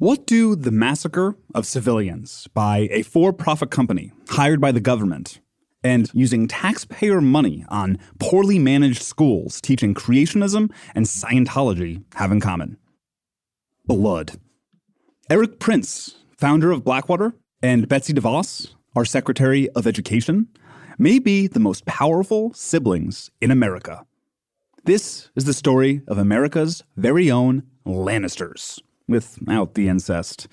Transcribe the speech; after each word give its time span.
What 0.00 0.28
do 0.28 0.54
the 0.54 0.70
massacre 0.70 1.36
of 1.56 1.66
civilians 1.66 2.46
by 2.54 2.86
a 2.92 3.02
for 3.02 3.32
profit 3.32 3.72
company 3.72 4.12
hired 4.28 4.60
by 4.60 4.70
the 4.70 4.78
government 4.78 5.40
and 5.82 6.08
using 6.14 6.46
taxpayer 6.46 7.20
money 7.20 7.64
on 7.68 7.98
poorly 8.20 8.60
managed 8.60 9.02
schools 9.02 9.60
teaching 9.60 9.94
creationism 9.94 10.70
and 10.94 11.04
Scientology 11.04 12.04
have 12.14 12.30
in 12.30 12.38
common? 12.38 12.76
Blood. 13.86 14.38
Erik 15.28 15.58
Prince, 15.58 16.14
founder 16.36 16.70
of 16.70 16.84
Blackwater, 16.84 17.34
and 17.60 17.88
Betsy 17.88 18.12
DeVos, 18.12 18.74
our 18.94 19.04
Secretary 19.04 19.68
of 19.70 19.84
Education, 19.84 20.46
may 20.96 21.18
be 21.18 21.48
the 21.48 21.58
most 21.58 21.86
powerful 21.86 22.52
siblings 22.54 23.32
in 23.40 23.50
America. 23.50 24.06
This 24.84 25.30
is 25.34 25.44
the 25.44 25.52
story 25.52 26.02
of 26.06 26.18
America's 26.18 26.84
very 26.96 27.32
own 27.32 27.64
Lannisters 27.84 28.78
without 29.08 29.74
the 29.74 29.88
incest. 29.88 30.46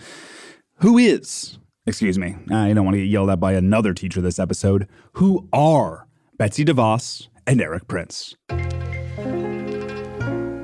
Who 0.80 0.98
is, 0.98 1.60
excuse 1.86 2.18
me, 2.18 2.36
I 2.50 2.74
don't 2.74 2.86
want 2.86 2.96
to 2.96 3.02
get 3.02 3.10
yelled 3.10 3.30
at 3.30 3.40
by 3.40 3.54
another 3.54 3.94
teacher 3.94 4.22
this 4.22 4.40
episode, 4.40 4.88
who 5.14 5.48
are 5.54 6.08
Betsy 6.38 6.66
DeVos 6.66 7.28
and 7.46 7.62
Erik 7.62 7.88
Prince? 7.88 8.36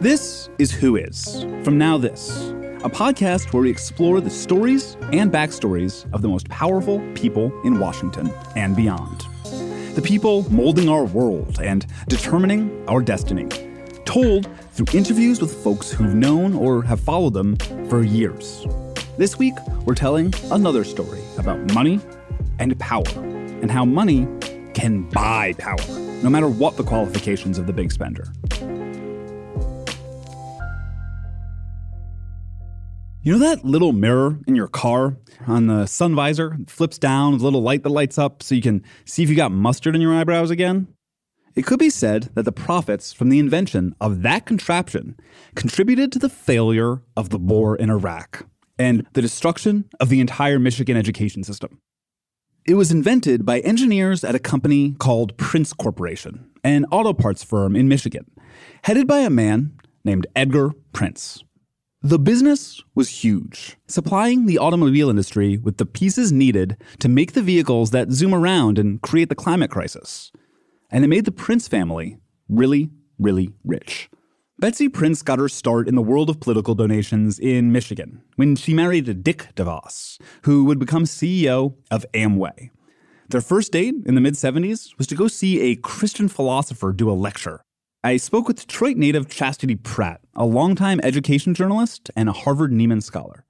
This 0.02 0.50
is 0.58 0.72
Who 0.72 0.96
Is, 0.96 1.46
from 1.64 1.78
Now 1.78 1.98
This, 1.98 2.50
a 2.84 2.90
podcast 2.90 3.54
where 3.54 3.62
we 3.62 3.70
explore 3.70 4.20
the 4.20 4.32
stories 4.32 4.98
and 5.14 5.32
backstories 5.32 6.12
of 6.12 6.24
the 6.24 6.28
most 6.28 6.50
powerful 6.50 7.00
people 7.14 7.54
in 7.64 7.80
Washington 7.80 8.34
and 8.56 8.76
beyond. 8.76 9.28
The 9.96 10.02
people 10.02 10.50
molding 10.52 10.90
our 10.90 11.06
world 11.06 11.60
and 11.62 11.86
determining 12.08 12.84
our 12.88 13.02
destiny 13.02 13.48
told 14.06 14.50
through 14.82 14.98
interviews 14.98 15.40
with 15.40 15.54
folks 15.64 15.92
who've 15.92 16.16
known 16.16 16.56
or 16.56 16.82
have 16.82 17.00
followed 17.00 17.34
them 17.34 17.56
for 17.88 18.04
years. 18.04 18.66
This 19.18 19.38
week, 19.38 19.54
we're 19.86 19.96
telling 19.96 20.34
another 20.52 20.84
story 20.84 21.22
about 21.38 21.60
money 21.74 22.00
and 22.58 22.78
power, 22.80 23.04
and 23.16 23.70
how 23.70 23.86
money 23.86 24.28
can 24.74 25.04
buy 25.10 25.54
power, 25.60 25.78
no 26.24 26.30
matter 26.30 26.48
what 26.48 26.78
the 26.78 26.84
qualifications 26.84 27.60
of 27.60 27.68
the 27.68 27.74
big 27.74 27.92
spender. 27.92 28.26
You 33.24 33.34
know 33.34 33.40
that 33.40 33.64
little 33.64 33.94
mirror 33.94 34.40
in 34.48 34.56
your 34.56 34.68
car 34.68 35.18
on 35.46 35.68
the 35.68 35.86
sun 35.86 36.16
visor 36.16 36.58
flips 36.68 36.98
down, 36.98 37.34
a 37.34 37.38
little 37.38 37.62
light 37.62 37.84
that 37.84 37.90
lights 37.90 38.18
up 38.18 38.42
so 38.42 38.56
you 38.56 38.64
can 38.64 38.84
see 39.06 39.22
if 39.22 39.30
you 39.30 39.36
got 39.36 39.52
mustard 39.52 39.94
in 39.96 40.02
your 40.02 40.14
eyebrows 40.14 40.50
again? 40.50 40.88
It 41.54 41.66
could 41.66 41.80
be 41.80 41.90
said 41.90 42.30
that 42.34 42.44
the 42.44 42.52
profits 42.52 43.12
from 43.12 43.30
the 43.30 43.40
invention 43.40 43.94
of 44.00 44.22
that 44.22 44.46
contraption 44.46 45.18
contributed 45.54 46.12
to 46.14 46.20
the 46.20 46.30
failure 46.30 47.02
of 47.18 47.30
the 47.30 47.38
war 47.38 47.76
in 47.76 47.90
Iraq 47.90 48.46
and 48.80 49.06
the 49.14 49.22
destruction 49.22 49.90
of 50.00 50.08
the 50.08 50.22
entire 50.22 50.60
Michigan 50.60 50.96
education 50.96 51.44
system. 51.44 51.80
It 52.66 52.76
was 52.76 52.92
invented 52.92 53.46
by 53.46 53.60
engineers 53.60 54.24
at 54.24 54.36
a 54.36 54.40
company 54.40 54.96
called 54.98 55.36
Prince 55.36 55.74
Corporation, 55.74 56.50
an 56.64 56.86
auto 56.86 57.12
parts 57.12 57.44
firm 57.44 57.76
in 57.76 57.90
Michigan, 57.90 58.32
headed 58.84 59.08
by 59.08 59.20
a 59.20 59.30
man 59.30 59.74
named 60.06 60.28
Edgar 60.36 60.72
Prince. 60.94 61.44
The 62.02 62.20
business 62.20 62.82
was 62.96 63.24
huge, 63.24 63.78
supplying 63.88 64.46
the 64.46 64.58
automobile 64.58 65.10
industry 65.10 65.58
with 65.58 65.78
the 65.78 65.86
pieces 65.86 66.32
needed 66.32 66.78
to 67.00 67.10
make 67.10 67.34
the 67.34 67.44
vehicles 67.44 67.92
that 67.92 68.12
zoom 68.12 68.34
around 68.34 68.80
and 68.80 69.02
create 69.02 69.30
the 69.30 69.36
climate 69.36 69.70
crisis 69.70 70.32
and 70.92 71.04
it 71.04 71.08
made 71.08 71.26
the 71.26 71.32
Prince 71.32 71.68
family 71.68 72.18
really, 72.50 72.92
really 73.18 73.54
rich. 73.64 74.10
Betsy 74.60 74.90
Prince 74.90 75.24
got 75.24 75.40
her 75.40 75.50
start 75.50 75.88
in 75.88 75.96
the 75.96 76.04
world 76.04 76.30
of 76.30 76.40
political 76.40 76.76
donations 76.76 77.40
in 77.40 77.72
Michigan 77.72 78.22
when 78.36 78.56
she 78.56 78.76
married 78.76 79.24
Dick 79.24 79.48
DeVos, 79.56 80.20
who 80.44 80.66
would 80.66 80.78
become 80.78 81.06
CEO 81.06 81.74
of 81.90 82.06
Amway. 82.14 82.70
Their 83.30 83.42
first 83.42 83.72
date 83.72 83.96
in 84.06 84.14
the 84.14 84.22
mid 84.22 84.36
70s 84.36 84.96
was 84.98 85.08
to 85.08 85.16
go 85.16 85.28
see 85.28 85.62
a 85.62 85.78
Christian 85.78 86.28
philosopher 86.28 86.92
do 86.92 87.10
a 87.10 87.14
lecture. 87.14 87.62
I 88.04 88.18
spoke 88.18 88.48
with 88.48 88.68
Detroit 88.68 88.98
native 88.98 89.30
Chastity 89.30 89.76
Pratt, 89.76 90.22
a 90.36 90.46
longtime 90.46 91.00
education 91.02 91.54
journalist 91.54 92.12
and 92.16 92.30
a 92.30 92.34
Harvard 92.34 92.72
Nieman 92.72 93.02
Scholar. 93.02 93.46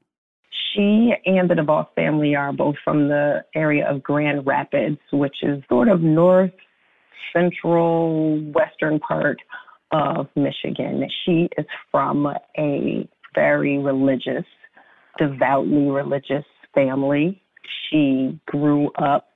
She 0.74 1.12
and 1.26 1.50
the 1.50 1.56
DeVos 1.56 1.88
family 1.96 2.36
are 2.36 2.54
both 2.54 2.76
from 2.84 3.10
the 3.10 3.44
area 3.56 3.90
of 3.90 4.02
Grand 4.02 4.46
Rapids, 4.46 5.00
which 5.12 5.38
is 5.42 5.62
sort 5.68 5.90
of 5.90 6.02
north 6.02 6.52
central 7.34 8.40
western 8.52 9.00
part 9.00 9.38
of 9.92 10.28
Michigan. 10.36 11.08
She 11.26 11.50
is 11.58 11.66
from 11.92 12.28
a 12.58 13.10
very 13.36 13.78
religious, 13.78 14.46
devoutly 15.18 15.90
religious 15.90 16.46
family. 16.74 17.42
She 17.90 18.40
grew 18.48 18.90
up 18.96 19.28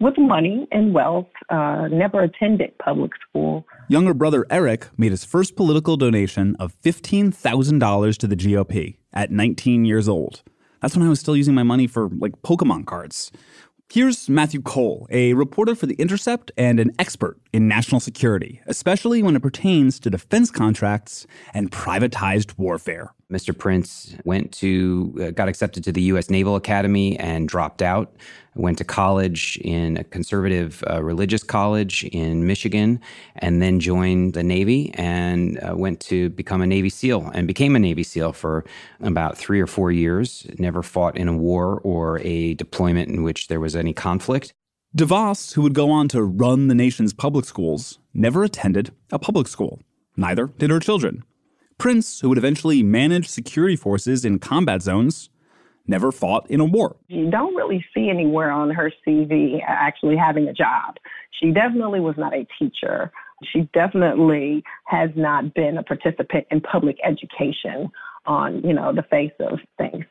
with 0.00 0.18
money 0.18 0.66
and 0.72 0.92
wealth, 0.92 1.28
uh, 1.50 1.88
never 1.90 2.22
attended 2.22 2.76
public 2.78 3.12
school. 3.28 3.64
Younger 3.88 4.14
brother 4.14 4.44
Erik 4.50 4.88
made 4.98 5.12
his 5.12 5.24
first 5.24 5.56
political 5.56 5.96
donation 5.96 6.56
of 6.58 6.74
$15,000 6.82 8.18
to 8.18 8.26
the 8.26 8.36
GOP 8.36 8.96
at 9.12 9.30
19 9.30 9.84
years 9.84 10.08
old. 10.08 10.42
That's 10.80 10.96
when 10.96 11.06
I 11.06 11.08
was 11.08 11.20
still 11.20 11.36
using 11.36 11.54
my 11.54 11.62
money 11.62 11.86
for 11.86 12.10
like 12.18 12.32
Pokemon 12.42 12.86
cards. 12.86 13.32
Here's 13.90 14.28
Matthew 14.28 14.60
Cole, 14.60 15.06
a 15.10 15.34
reporter 15.34 15.74
for 15.74 15.86
The 15.86 15.94
Intercept 15.94 16.50
and 16.56 16.80
an 16.80 16.90
expert 16.98 17.38
in 17.54 17.68
national 17.68 18.00
security, 18.00 18.60
especially 18.66 19.22
when 19.22 19.36
it 19.36 19.40
pertains 19.40 20.00
to 20.00 20.10
defense 20.10 20.50
contracts 20.50 21.24
and 21.54 21.70
privatized 21.70 22.58
warfare. 22.58 23.14
Mr. 23.30 23.56
Prince 23.56 24.16
went 24.24 24.50
to, 24.50 25.16
uh, 25.22 25.30
got 25.30 25.48
accepted 25.48 25.84
to 25.84 25.92
the 25.92 26.02
U.S. 26.02 26.28
Naval 26.30 26.56
Academy 26.56 27.16
and 27.16 27.48
dropped 27.48 27.80
out. 27.80 28.12
Went 28.56 28.78
to 28.78 28.84
college 28.84 29.56
in 29.62 29.96
a 29.96 30.02
conservative 30.02 30.82
uh, 30.90 31.00
religious 31.00 31.44
college 31.44 32.02
in 32.06 32.44
Michigan, 32.44 33.00
and 33.36 33.62
then 33.62 33.78
joined 33.78 34.34
the 34.34 34.42
Navy 34.42 34.92
and 34.94 35.60
uh, 35.62 35.76
went 35.76 36.00
to 36.00 36.30
become 36.30 36.60
a 36.60 36.66
Navy 36.66 36.88
SEAL 36.88 37.30
and 37.34 37.46
became 37.46 37.76
a 37.76 37.78
Navy 37.78 38.02
SEAL 38.02 38.32
for 38.32 38.64
about 39.00 39.38
three 39.38 39.60
or 39.60 39.68
four 39.68 39.92
years. 39.92 40.44
Never 40.58 40.82
fought 40.82 41.16
in 41.16 41.28
a 41.28 41.36
war 41.36 41.80
or 41.84 42.18
a 42.24 42.54
deployment 42.54 43.10
in 43.10 43.22
which 43.22 43.46
there 43.46 43.60
was 43.60 43.76
any 43.76 43.92
conflict. 43.92 44.54
DeVos, 44.96 45.54
who 45.54 45.62
would 45.62 45.74
go 45.74 45.90
on 45.90 46.06
to 46.06 46.22
run 46.22 46.68
the 46.68 46.74
nation's 46.74 47.12
public 47.12 47.44
schools, 47.44 47.98
never 48.12 48.44
attended 48.44 48.92
a 49.10 49.18
public 49.18 49.48
school. 49.48 49.80
Neither 50.16 50.46
did 50.46 50.70
her 50.70 50.78
children. 50.78 51.24
Prince, 51.78 52.20
who 52.20 52.28
would 52.28 52.38
eventually 52.38 52.80
manage 52.84 53.28
security 53.28 53.74
forces 53.74 54.24
in 54.24 54.38
combat 54.38 54.82
zones, 54.82 55.30
never 55.88 56.12
fought 56.12 56.48
in 56.48 56.60
a 56.60 56.64
war. 56.64 56.94
You 57.08 57.28
don't 57.28 57.56
really 57.56 57.84
see 57.92 58.08
anywhere 58.08 58.52
on 58.52 58.70
her 58.70 58.92
CV 59.04 59.58
actually 59.66 60.16
having 60.16 60.46
a 60.46 60.52
job. 60.52 60.94
She 61.40 61.50
definitely 61.50 61.98
was 61.98 62.14
not 62.16 62.32
a 62.32 62.46
teacher. 62.56 63.10
She 63.52 63.68
definitely 63.74 64.62
has 64.84 65.10
not 65.16 65.54
been 65.54 65.76
a 65.76 65.82
participant 65.82 66.46
in 66.52 66.60
public 66.60 66.98
education 67.04 67.90
on, 68.26 68.62
you 68.62 68.72
know, 68.72 68.92
the 68.94 69.02
face 69.02 69.32
of 69.40 69.58
things. 69.76 70.04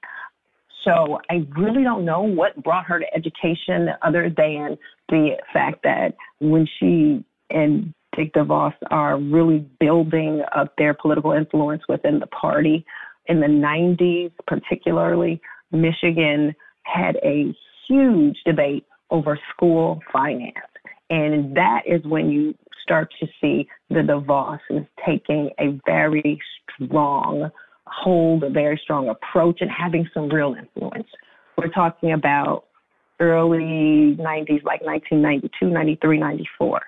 So 0.83 1.19
I 1.29 1.45
really 1.57 1.83
don't 1.83 2.05
know 2.05 2.21
what 2.21 2.61
brought 2.61 2.85
her 2.85 2.99
to 2.99 3.05
education 3.15 3.89
other 4.01 4.29
than 4.29 4.77
the 5.09 5.37
fact 5.53 5.83
that 5.83 6.15
when 6.39 6.67
she 6.79 7.23
and 7.49 7.93
Dick 8.15 8.33
DeVos 8.33 8.73
are 8.91 9.17
really 9.17 9.65
building 9.79 10.43
up 10.55 10.73
their 10.77 10.93
political 10.93 11.31
influence 11.31 11.81
within 11.89 12.19
the 12.19 12.27
party. 12.27 12.85
In 13.27 13.39
the 13.39 13.47
90s, 13.47 14.31
particularly, 14.47 15.41
Michigan 15.71 16.53
had 16.83 17.15
a 17.23 17.55
huge 17.87 18.37
debate 18.45 18.85
over 19.09 19.39
school 19.55 19.99
finance. 20.11 20.53
And 21.09 21.55
that 21.55 21.81
is 21.85 22.03
when 22.03 22.29
you 22.29 22.55
start 22.81 23.13
to 23.19 23.27
see 23.39 23.67
the 23.89 24.01
DeVos 24.01 24.59
is 24.69 24.85
taking 25.05 25.49
a 25.59 25.79
very 25.85 26.39
strong 26.83 27.49
hold, 27.93 28.43
a 28.43 28.49
very 28.49 28.79
strong 28.81 29.09
approach, 29.09 29.59
and 29.61 29.69
having 29.69 30.09
some 30.13 30.29
real 30.29 30.55
influence. 30.57 31.07
We're 31.57 31.69
talking 31.69 32.11
about 32.11 32.65
early 33.19 34.17
90s, 34.19 34.63
like 34.63 34.81
1992, 34.81 35.69
93, 35.69 36.17
94. 36.19 36.81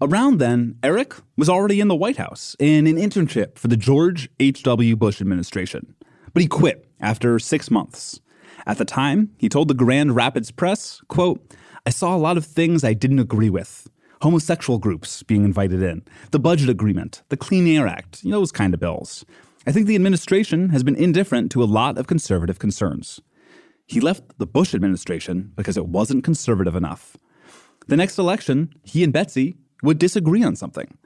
Around 0.00 0.38
then, 0.38 0.78
Erik 0.82 1.14
was 1.36 1.48
already 1.48 1.80
in 1.80 1.88
the 1.88 1.94
White 1.94 2.18
House 2.18 2.54
in 2.58 2.86
an 2.86 2.96
internship 2.96 3.58
for 3.58 3.68
the 3.68 3.76
George 3.76 4.28
H.W. 4.38 4.94
Bush 4.96 5.20
administration. 5.20 5.94
But 6.34 6.42
he 6.42 6.48
quit 6.48 6.86
after 7.00 7.38
six 7.38 7.70
months. 7.70 8.20
At 8.66 8.78
the 8.78 8.84
time, 8.84 9.30
he 9.38 9.48
told 9.48 9.68
the 9.68 9.74
Grand 9.74 10.14
Rapids 10.14 10.50
Press, 10.50 11.00
quote, 11.08 11.54
I 11.86 11.90
saw 11.90 12.14
a 12.14 12.18
lot 12.18 12.36
of 12.36 12.44
things 12.44 12.84
I 12.84 12.94
didn't 12.94 13.20
agree 13.20 13.48
with. 13.48 13.88
Homosexual 14.22 14.78
groups 14.78 15.22
being 15.22 15.44
invited 15.44 15.82
in, 15.82 16.02
the 16.30 16.38
budget 16.38 16.68
agreement, 16.68 17.22
the 17.28 17.36
Clean 17.36 17.66
Air 17.66 17.86
Act, 17.86 18.24
you 18.24 18.30
know, 18.30 18.40
those 18.40 18.52
kind 18.52 18.74
of 18.74 18.80
bills. 18.80 19.24
I 19.68 19.72
think 19.72 19.88
the 19.88 19.96
administration 19.96 20.68
has 20.68 20.84
been 20.84 20.94
indifferent 20.94 21.50
to 21.50 21.62
a 21.62 21.64
lot 21.64 21.98
of 21.98 22.06
conservative 22.06 22.60
concerns. 22.60 23.20
He 23.84 23.98
left 24.00 24.38
the 24.38 24.46
Bush 24.46 24.74
administration 24.74 25.50
because 25.56 25.76
it 25.76 25.88
wasn't 25.88 26.22
conservative 26.22 26.76
enough. 26.76 27.16
The 27.88 27.96
next 27.96 28.16
election, 28.16 28.72
he 28.84 29.02
and 29.02 29.12
Betsy 29.12 29.56
would 29.82 29.98
disagree 29.98 30.44
on 30.44 30.54
something. 30.54 30.96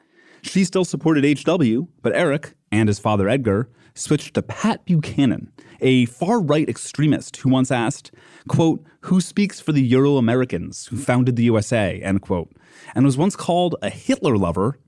She 0.42 0.64
still 0.64 0.84
supported 0.84 1.24
HW, 1.24 1.88
but 2.02 2.14
Erik 2.14 2.52
and 2.70 2.90
his 2.90 2.98
father 2.98 3.30
Edgar 3.30 3.70
switched 3.94 4.34
to 4.34 4.42
Pat 4.42 4.84
Buchanan, 4.84 5.50
a 5.80 6.04
far 6.04 6.38
right 6.38 6.68
extremist 6.68 7.38
who 7.38 7.48
once 7.48 7.70
asked, 7.70 8.12
quote, 8.46 8.84
Who 9.02 9.22
speaks 9.22 9.58
for 9.60 9.72
the 9.72 9.82
Euro 9.82 10.18
Americans 10.18 10.88
who 10.88 10.98
founded 10.98 11.36
the 11.36 11.44
USA, 11.44 11.98
end 12.02 12.20
quote, 12.20 12.52
and 12.94 13.06
was 13.06 13.16
once 13.16 13.36
called 13.36 13.76
a 13.80 13.88
Hitler 13.88 14.36
lover 14.36 14.78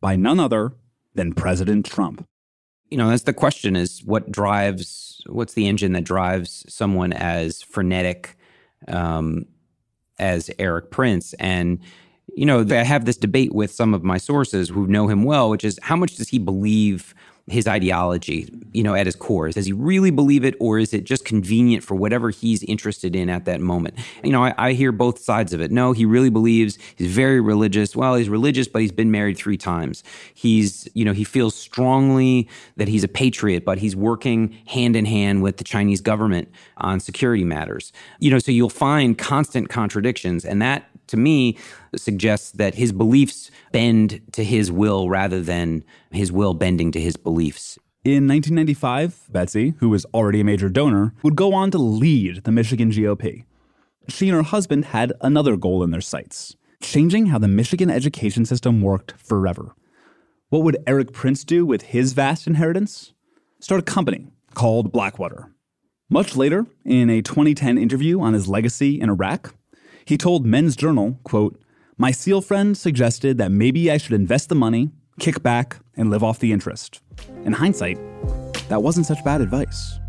by 0.00 0.16
none 0.16 0.40
other 0.40 0.72
than 1.14 1.34
President 1.34 1.84
Trump. 1.84 2.26
You 2.90 2.98
know, 2.98 3.08
that's 3.08 3.22
the 3.22 3.32
question 3.32 3.76
is 3.76 4.02
what 4.04 4.30
drives, 4.30 5.22
what's 5.26 5.54
the 5.54 5.68
engine 5.68 5.92
that 5.92 6.04
drives 6.04 6.64
someone 6.68 7.12
as 7.12 7.62
frenetic 7.62 8.36
um, 8.88 9.46
as 10.18 10.50
erik 10.58 10.90
Prince? 10.90 11.32
And 11.34 11.78
you 12.36 12.46
know, 12.46 12.64
I 12.70 12.84
have 12.84 13.04
this 13.04 13.16
debate 13.16 13.52
with 13.54 13.70
some 13.70 13.92
of 13.94 14.04
my 14.04 14.18
sources 14.18 14.68
who 14.68 14.86
know 14.86 15.08
him 15.08 15.24
well, 15.24 15.50
which 15.50 15.64
is 15.64 15.78
how 15.82 15.96
much 15.96 16.16
does 16.16 16.28
he 16.28 16.38
believe 16.38 17.14
his 17.50 17.66
ideology, 17.66 18.48
you 18.72 18.82
know, 18.82 18.94
at 18.94 19.06
his 19.06 19.16
core? 19.16 19.50
Does 19.50 19.66
he 19.66 19.72
really 19.72 20.10
believe 20.10 20.44
it, 20.44 20.54
or 20.60 20.78
is 20.78 20.94
it 20.94 21.04
just 21.04 21.24
convenient 21.24 21.82
for 21.82 21.94
whatever 21.94 22.30
he's 22.30 22.62
interested 22.64 23.16
in 23.16 23.28
at 23.28 23.44
that 23.46 23.60
moment? 23.60 23.98
You 24.22 24.30
know, 24.30 24.44
I, 24.44 24.54
I, 24.56 24.72
hear 24.72 24.92
both 24.92 25.18
sides 25.18 25.52
of 25.52 25.60
it. 25.60 25.70
No, 25.70 25.92
he 25.92 26.04
really 26.04 26.30
believes 26.30 26.78
he's 26.96 27.10
very 27.10 27.40
religious. 27.40 27.96
Well, 27.96 28.14
he's 28.14 28.28
religious, 28.28 28.68
but 28.68 28.82
he's 28.82 28.92
been 28.92 29.10
married 29.10 29.36
three 29.36 29.56
times. 29.56 30.04
He's, 30.32 30.88
you 30.94 31.04
know, 31.04 31.12
he 31.12 31.24
feels 31.24 31.54
strongly 31.54 32.48
that 32.76 32.88
he's 32.88 33.04
a 33.04 33.08
patriot, 33.08 33.64
but 33.64 33.78
he's 33.78 33.96
working 33.96 34.56
hand 34.66 34.94
in 34.94 35.04
hand 35.04 35.42
with 35.42 35.56
the 35.56 35.64
Chinese 35.64 36.00
government 36.00 36.48
on 36.76 37.00
security 37.00 37.44
matters. 37.44 37.92
You 38.20 38.30
know, 38.30 38.38
so 38.38 38.52
you'll 38.52 38.70
find 38.70 39.18
constant 39.18 39.68
contradictions, 39.68 40.44
and 40.44 40.62
that 40.62 40.89
to 41.10 41.16
me 41.16 41.56
suggests 41.94 42.50
that 42.52 42.74
his 42.74 42.92
beliefs 42.92 43.50
bend 43.72 44.20
to 44.32 44.42
his 44.42 44.72
will 44.72 45.08
rather 45.08 45.40
than 45.40 45.84
his 46.10 46.32
will 46.32 46.54
bending 46.54 46.90
to 46.92 47.00
his 47.00 47.16
beliefs. 47.16 47.78
In 48.02 48.26
1995, 48.26 49.28
Betsy, 49.30 49.74
who 49.78 49.90
was 49.90 50.06
already 50.14 50.40
a 50.40 50.44
major 50.44 50.70
donor, 50.70 51.14
would 51.22 51.36
go 51.36 51.52
on 51.52 51.70
to 51.72 51.78
lead 51.78 52.44
the 52.44 52.52
Michigan 52.52 52.90
GOP. 52.90 53.44
She 54.08 54.28
and 54.28 54.36
her 54.36 54.42
husband 54.42 54.86
had 54.86 55.12
another 55.20 55.56
goal 55.56 55.82
in 55.82 55.90
their 55.90 56.00
sights 56.00 56.56
changing 56.80 57.26
how 57.26 57.38
the 57.38 57.48
Michigan 57.48 57.90
education 57.90 58.44
system 58.44 58.80
worked 58.80 59.12
forever. 59.12 59.74
What 60.48 60.62
would 60.62 60.78
Erik 60.86 61.12
Prince 61.12 61.44
do 61.44 61.64
with 61.64 61.82
his 61.82 62.12
vast 62.12 62.46
inheritance? 62.46 63.12
Start 63.60 63.80
a 63.80 63.84
company 63.84 64.26
called 64.54 64.92
Blackwater. 64.92 65.52
Much 66.08 66.34
later, 66.34 66.66
in 66.84 67.08
a 67.08 67.22
2010 67.22 67.78
interview 67.78 68.20
on 68.20 68.34
his 68.34 68.48
legacy 68.48 69.00
in 69.00 69.08
Iraq, 69.08 69.54
he 70.10 70.18
told 70.18 70.44
Men's 70.44 70.74
Journal, 70.74 71.20
quote, 71.22 71.56
My 71.96 72.10
SEAL 72.10 72.40
friend 72.40 72.76
suggested 72.76 73.38
that 73.38 73.52
maybe 73.52 73.92
I 73.92 73.96
should 73.96 74.12
invest 74.12 74.48
the 74.48 74.56
money, 74.56 74.90
kick 75.20 75.40
back, 75.40 75.76
and 75.96 76.10
live 76.10 76.24
off 76.24 76.40
the 76.40 76.52
interest. 76.52 77.00
In 77.44 77.52
hindsight, 77.52 77.96
that 78.68 78.82
wasn't 78.82 79.06
such 79.06 79.24
bad 79.24 79.40
advice. 79.40 80.00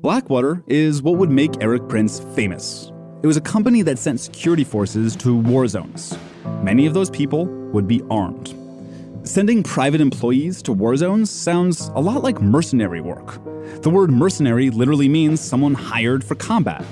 Blackwater 0.00 0.64
is 0.68 1.02
what 1.02 1.18
would 1.18 1.30
make 1.30 1.62
Erik 1.62 1.86
Prince 1.86 2.20
famous. 2.34 2.90
It 3.22 3.26
was 3.26 3.36
a 3.36 3.42
company 3.42 3.82
that 3.82 3.98
sent 3.98 4.20
security 4.20 4.64
forces 4.64 5.14
to 5.16 5.36
war 5.36 5.68
zones. 5.68 6.16
Many 6.62 6.86
of 6.86 6.94
those 6.94 7.10
people 7.10 7.44
would 7.72 7.86
be 7.86 8.00
armed. 8.10 8.54
Sending 9.24 9.62
private 9.62 10.02
employees 10.02 10.60
to 10.60 10.70
war 10.70 10.94
zones 10.98 11.30
sounds 11.30 11.90
a 11.94 12.00
lot 12.00 12.22
like 12.22 12.42
mercenary 12.42 13.00
work. 13.00 13.42
The 13.80 13.88
word 13.88 14.10
mercenary 14.10 14.68
literally 14.68 15.08
means 15.08 15.40
someone 15.40 15.72
hired 15.72 16.22
for 16.22 16.34
combat. 16.34 16.84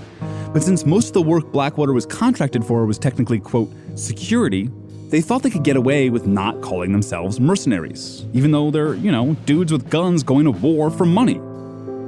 But 0.55 0.63
since 0.63 0.87
most 0.87 1.09
of 1.09 1.13
the 1.13 1.21
work 1.21 1.53
Blackwater 1.53 1.93
was 1.93 2.07
contracted 2.07 2.65
for 2.65 2.87
was 2.87 2.99
technically, 2.99 3.39
quote, 3.39 3.71
security, 3.97 4.71
they 5.11 5.21
thought 5.21 5.43
they 5.43 5.51
could 5.51 5.63
get 5.63 5.77
away 5.77 6.09
with 6.09 6.27
not 6.27 6.63
calling 6.63 6.93
themselves 6.93 7.39
mercenaries, 7.39 8.25
even 8.33 8.51
though 8.51 8.71
they're, 8.71 8.95
you 8.95 9.13
know, 9.13 9.37
dudes 9.45 9.71
with 9.71 9.91
guns 9.91 10.23
going 10.23 10.47
to 10.47 10.53
war 10.53 10.91
for 10.91 11.05
money. 11.05 11.39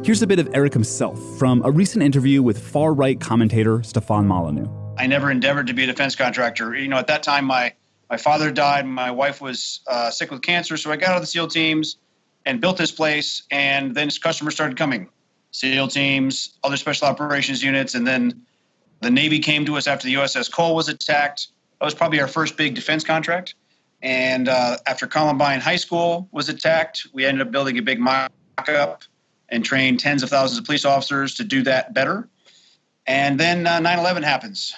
Here's 0.07 0.23
a 0.23 0.27
bit 0.27 0.39
of 0.39 0.49
Erik 0.55 0.73
himself 0.73 1.21
from 1.39 1.61
a 1.67 1.71
recent 1.71 2.03
interview 2.03 2.43
with 2.43 2.67
far 2.67 2.95
right 2.95 3.21
commentator 3.21 3.83
Stefan 3.83 4.27
Molyneux. 4.27 4.71
I 4.97 5.07
never 5.07 5.31
endeavored 5.31 5.67
to 5.67 5.75
be 5.75 5.85
a 5.85 5.87
defense 5.87 6.17
contractor. 6.17 6.75
You 6.75 6.89
know, 6.89 6.97
at 6.97 7.09
that 7.09 7.23
time, 7.23 7.45
my 7.45 7.75
my 8.11 8.17
father 8.17 8.51
died. 8.51 8.87
My 8.87 9.11
wife 9.11 9.41
was 9.41 9.81
uh, 9.87 10.11
sick 10.11 10.31
with 10.31 10.43
cancer, 10.43 10.77
so 10.77 10.91
I 10.91 10.97
got 10.97 11.11
out 11.11 11.17
of 11.17 11.23
the 11.23 11.27
SEAL 11.27 11.49
teams 11.49 11.97
and 12.47 12.61
built 12.61 12.77
this 12.77 12.93
place. 12.93 13.43
And 13.51 13.95
then 13.95 14.11
customers 14.11 14.55
started 14.55 14.77
coming, 14.77 15.09
SEAL 15.53 15.89
teams, 15.89 16.59
other 16.63 16.77
special 16.77 17.09
operations 17.09 17.63
units, 17.63 17.95
and 17.95 18.07
then 18.07 18.43
the 19.01 19.11
Navy 19.11 19.39
came 19.39 19.65
to 19.67 19.77
us 19.77 19.87
after 19.87 20.07
the 20.07 20.15
USS 20.15 20.51
Cole 20.51 20.75
was 20.75 20.89
attacked. 20.89 21.49
That 21.79 21.85
was 21.85 21.95
probably 21.95 22.21
our 22.21 22.29
first 22.29 22.57
big 22.57 22.75
defense 22.75 23.05
contract. 23.05 23.55
And 24.03 24.49
uh, 24.49 24.77
after 24.87 25.07
Columbine 25.07 25.61
High 25.61 25.77
School 25.77 26.29
was 26.31 26.49
attacked, 26.49 27.07
we 27.13 27.25
ended 27.25 27.47
up 27.47 27.53
building 27.53 27.79
a 27.79 27.83
big 27.83 27.99
mock-up 28.01 29.03
and 29.49 29.65
trained 29.65 30.01
tens 30.01 30.23
of 30.23 30.31
thousands 30.31 30.59
of 30.59 30.65
police 30.65 30.85
officers 30.85 31.35
to 31.37 31.45
do 31.45 31.63
that 31.63 31.95
better. 31.95 32.29
And 33.07 33.39
then 33.39 33.67
uh, 33.67 33.81
9 33.81 33.99
11 33.99 34.23
happens. 34.23 34.75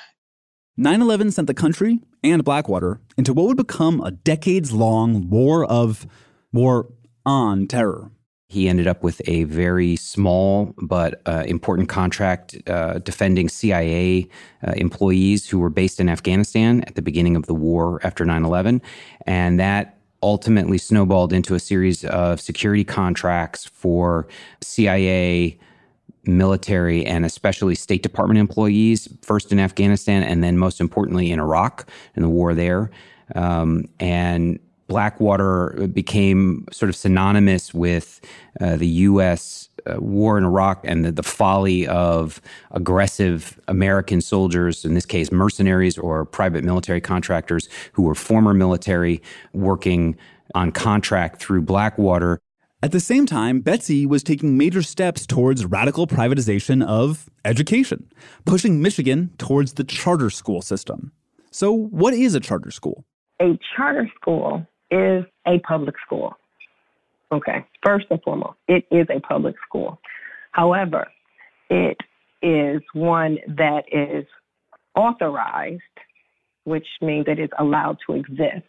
9 0.78 1.00
11 1.00 1.30
sent 1.30 1.46
the 1.46 1.54
country 1.54 2.00
and 2.22 2.44
Blackwater 2.44 3.00
into 3.16 3.32
what 3.32 3.46
would 3.46 3.56
become 3.56 4.00
a 4.02 4.10
decades 4.10 4.72
long 4.72 5.30
war 5.30 5.64
of 5.64 6.06
war 6.52 6.92
on 7.24 7.66
terror. 7.66 8.10
He 8.48 8.68
ended 8.68 8.86
up 8.86 9.02
with 9.02 9.20
a 9.26 9.44
very 9.44 9.96
small 9.96 10.74
but 10.80 11.20
uh, 11.26 11.44
important 11.46 11.88
contract 11.88 12.56
uh, 12.68 12.98
defending 12.98 13.48
CIA 13.48 14.28
uh, 14.66 14.72
employees 14.76 15.48
who 15.48 15.58
were 15.58 15.70
based 15.70 15.98
in 15.98 16.08
Afghanistan 16.08 16.82
at 16.82 16.94
the 16.94 17.02
beginning 17.02 17.36
of 17.36 17.46
the 17.46 17.54
war 17.54 17.98
after 18.04 18.24
9 18.24 18.44
11. 18.44 18.82
And 19.26 19.58
that 19.58 19.98
ultimately 20.22 20.78
snowballed 20.78 21.32
into 21.32 21.54
a 21.54 21.60
series 21.60 22.04
of 22.04 22.40
security 22.40 22.84
contracts 22.84 23.64
for 23.66 24.28
CIA 24.60 25.58
military 26.26 27.04
and 27.06 27.24
especially 27.24 27.74
State 27.74 28.02
Department 28.02 28.38
employees, 28.38 29.08
first 29.22 29.52
in 29.52 29.58
Afghanistan 29.58 30.22
and 30.22 30.42
then 30.42 30.58
most 30.58 30.80
importantly 30.80 31.30
in 31.30 31.40
Iraq 31.40 31.88
in 32.14 32.22
the 32.22 32.28
war 32.28 32.54
there. 32.54 32.90
Um, 33.34 33.88
and 33.98 34.58
Blackwater 34.88 35.88
became 35.92 36.66
sort 36.70 36.88
of 36.88 36.96
synonymous 36.96 37.74
with 37.74 38.20
uh, 38.60 38.76
the 38.76 38.86
U.S. 38.86 39.68
Uh, 39.84 39.96
war 39.98 40.38
in 40.38 40.44
Iraq 40.44 40.80
and 40.84 41.04
the, 41.04 41.10
the, 41.10 41.24
folly 41.24 41.86
of 41.88 42.40
aggressive 42.70 43.60
American 43.66 44.20
soldiers, 44.20 44.84
in 44.84 44.94
this 44.94 45.06
case, 45.06 45.32
mercenaries 45.32 45.98
or 45.98 46.24
private 46.24 46.62
military 46.62 47.00
contractors 47.00 47.68
who 47.92 48.02
were 48.02 48.14
former 48.14 48.54
military 48.54 49.20
working 49.52 50.16
on 50.54 50.70
contract 50.70 51.40
through 51.40 51.62
Blackwater 51.62 52.40
at 52.82 52.92
the 52.92 53.00
same 53.00 53.24
time, 53.24 53.60
Betsy 53.60 54.04
was 54.04 54.22
taking 54.22 54.58
major 54.58 54.82
steps 54.82 55.26
towards 55.26 55.64
radical 55.64 56.06
privatization 56.06 56.86
of 56.86 57.30
education, 57.44 58.10
pushing 58.44 58.82
Michigan 58.82 59.30
towards 59.38 59.72
the 59.72 59.84
charter 59.84 60.28
school 60.28 60.60
system. 60.60 61.12
So, 61.50 61.72
what 61.72 62.12
is 62.12 62.34
a 62.34 62.40
charter 62.40 62.70
school? 62.70 63.06
A 63.40 63.58
charter 63.74 64.10
school 64.20 64.66
is 64.90 65.24
a 65.46 65.58
public 65.60 65.94
school. 66.04 66.34
Okay, 67.32 67.64
first 67.84 68.06
and 68.10 68.22
foremost, 68.22 68.58
it 68.68 68.84
is 68.90 69.06
a 69.08 69.20
public 69.20 69.56
school. 69.66 69.98
However, 70.52 71.08
it 71.70 71.96
is 72.42 72.82
one 72.92 73.38
that 73.48 73.84
is 73.90 74.26
authorized, 74.94 75.80
which 76.64 76.86
means 77.00 77.24
that 77.24 77.38
it's 77.38 77.52
allowed 77.58 77.96
to 78.06 78.16
exist 78.16 78.68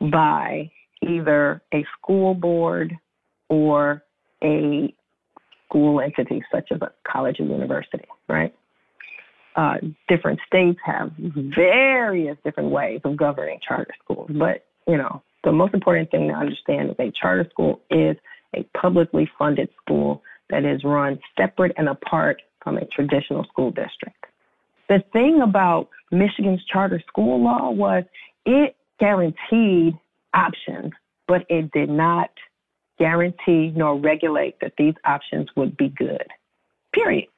by 0.00 0.70
either 1.02 1.62
a 1.74 1.84
school 1.98 2.34
board 2.34 2.96
or 3.52 4.02
a 4.42 4.92
school 5.68 6.00
entity 6.00 6.42
such 6.50 6.72
as 6.72 6.80
a 6.80 6.90
college 7.06 7.38
or 7.38 7.44
university, 7.44 8.06
right? 8.26 8.54
Uh, 9.54 9.74
different 10.08 10.40
states 10.46 10.78
have 10.82 11.12
various 11.54 12.38
different 12.42 12.70
ways 12.70 13.00
of 13.04 13.14
governing 13.18 13.58
charter 13.66 13.94
schools, 14.02 14.30
but 14.38 14.64
you 14.88 14.96
know 14.96 15.22
the 15.44 15.52
most 15.52 15.74
important 15.74 16.10
thing 16.10 16.28
to 16.28 16.34
understand 16.34 16.88
is 16.88 16.96
a 16.98 17.12
charter 17.20 17.46
school 17.50 17.80
is 17.90 18.16
a 18.56 18.62
publicly 18.78 19.30
funded 19.38 19.68
school 19.84 20.22
that 20.48 20.64
is 20.64 20.82
run 20.84 21.18
separate 21.38 21.72
and 21.76 21.90
apart 21.90 22.40
from 22.62 22.78
a 22.78 22.86
traditional 22.86 23.44
school 23.44 23.70
district. 23.70 24.24
The 24.88 25.02
thing 25.12 25.40
about 25.42 25.88
Michigan's 26.10 26.64
charter 26.72 27.02
school 27.06 27.42
law 27.44 27.70
was 27.70 28.04
it 28.46 28.74
guaranteed 28.98 29.98
options, 30.32 30.92
but 31.28 31.42
it 31.50 31.70
did 31.72 31.90
not 31.90 32.30
guarantee 32.98 33.72
nor 33.74 33.98
regulate 33.98 34.60
that 34.60 34.74
these 34.78 34.94
options 35.04 35.48
would 35.56 35.76
be 35.76 35.88
good. 35.88 36.26
Period. 36.92 37.28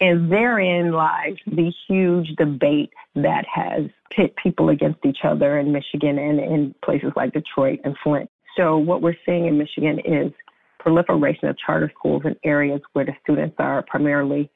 And 0.00 0.30
therein 0.30 0.92
lies 0.92 1.36
the 1.46 1.72
huge 1.86 2.34
debate 2.36 2.92
that 3.14 3.44
has 3.46 3.84
pit 4.10 4.34
people 4.36 4.68
against 4.68 5.04
each 5.04 5.18
other 5.24 5.58
in 5.58 5.72
Michigan 5.72 6.18
and 6.18 6.40
in 6.40 6.74
places 6.84 7.12
like 7.16 7.32
Detroit 7.32 7.80
and 7.84 7.96
Flint. 8.02 8.28
So, 8.56 8.76
what 8.76 9.02
we're 9.02 9.16
seeing 9.24 9.46
in 9.46 9.58
Michigan 9.58 10.00
is 10.00 10.32
proliferation 10.78 11.48
of 11.48 11.56
charter 11.58 11.90
schools 11.96 12.22
in 12.24 12.36
areas 12.44 12.80
where 12.92 13.04
the 13.04 13.14
students 13.22 13.56
are 13.58 13.82
primarily 13.82 14.50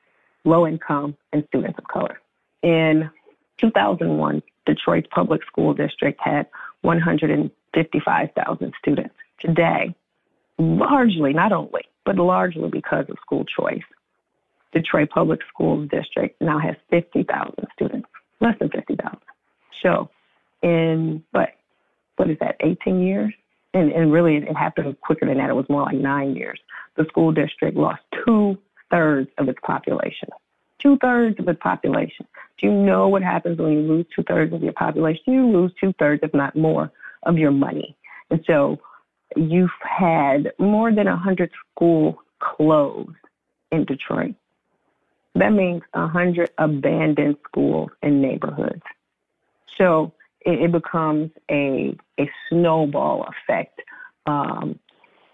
low 0.45 0.67
income 0.67 1.17
and 1.33 1.45
students 1.49 1.79
of 1.79 1.87
color. 1.89 2.21
In 2.63 3.11
2001, 3.59 4.43
Detroit's 4.67 5.09
public 5.11 5.45
school 5.45 5.73
district 5.75 6.21
had 6.23 6.47
155,000 6.83 8.75
students. 8.79 9.15
Today, 9.41 9.95
largely, 10.59 11.33
not 11.33 11.53
only, 11.53 11.83
but 12.05 12.17
largely 12.17 12.69
because 12.69 13.07
of 13.09 13.17
school 13.21 13.45
choice, 13.45 13.83
Detroit 14.73 15.11
Public 15.11 15.41
Schools 15.49 15.89
District 15.91 16.41
now 16.41 16.59
has 16.59 16.77
50,000 16.91 17.55
students, 17.73 18.09
less 18.41 18.59
than 18.59 18.71
50,000. 18.71 19.19
So, 19.83 20.11
in 20.63 21.23
what, 21.31 21.51
what 22.17 22.31
is 22.31 22.39
that, 22.41 22.57
18 22.61 23.01
years? 23.01 23.33
And, 23.75 23.93
and 23.93 24.13
really, 24.13 24.37
it 24.37 24.57
happened 24.57 25.01
quicker 25.01 25.27
than 25.27 25.39
that. 25.39 25.51
It 25.51 25.55
was 25.55 25.69
more 25.69 25.83
like 25.83 25.97
nine 25.97 26.35
years. 26.35 26.59
The 26.97 27.05
school 27.05 27.33
district 27.33 27.77
lost 27.77 28.01
two 28.25 28.59
thirds 28.91 29.31
of 29.39 29.49
its 29.49 29.59
population. 29.63 30.29
Two 30.79 30.97
thirds 30.99 31.39
of 31.39 31.49
its 31.49 31.61
population. 31.63 32.27
Do 32.59 32.67
you 32.67 32.73
know 32.73 33.09
what 33.09 33.23
happens 33.23 33.59
when 33.59 33.73
you 33.73 33.81
lose 33.81 34.07
two 34.15 34.23
thirds 34.23 34.53
of 34.53 34.63
your 34.63 34.73
population? 34.73 35.35
You 35.35 35.47
lose 35.47 35.73
two 35.81 35.93
thirds, 35.99 36.23
if 36.23 36.33
not 36.35 36.57
more, 36.57 36.91
of 37.25 37.37
your 37.37 37.51
money. 37.51 37.97
And 38.31 38.43
so 38.47 38.79
you've 39.37 39.71
had 39.81 40.53
more 40.59 40.93
than 40.93 41.07
100 41.07 41.51
schools 41.73 42.17
closed 42.41 43.11
in 43.71 43.85
Detroit. 43.85 44.35
That 45.35 45.51
means 45.51 45.83
100 45.93 46.51
abandoned 46.59 47.37
schools 47.47 47.91
and 48.03 48.21
neighborhoods. 48.23 48.83
So 49.77 50.13
it, 50.41 50.63
it 50.63 50.73
becomes 50.73 51.31
a, 51.51 51.97
a 52.19 52.31
snowball 52.49 53.29
effect 53.29 53.81
um, 54.27 54.79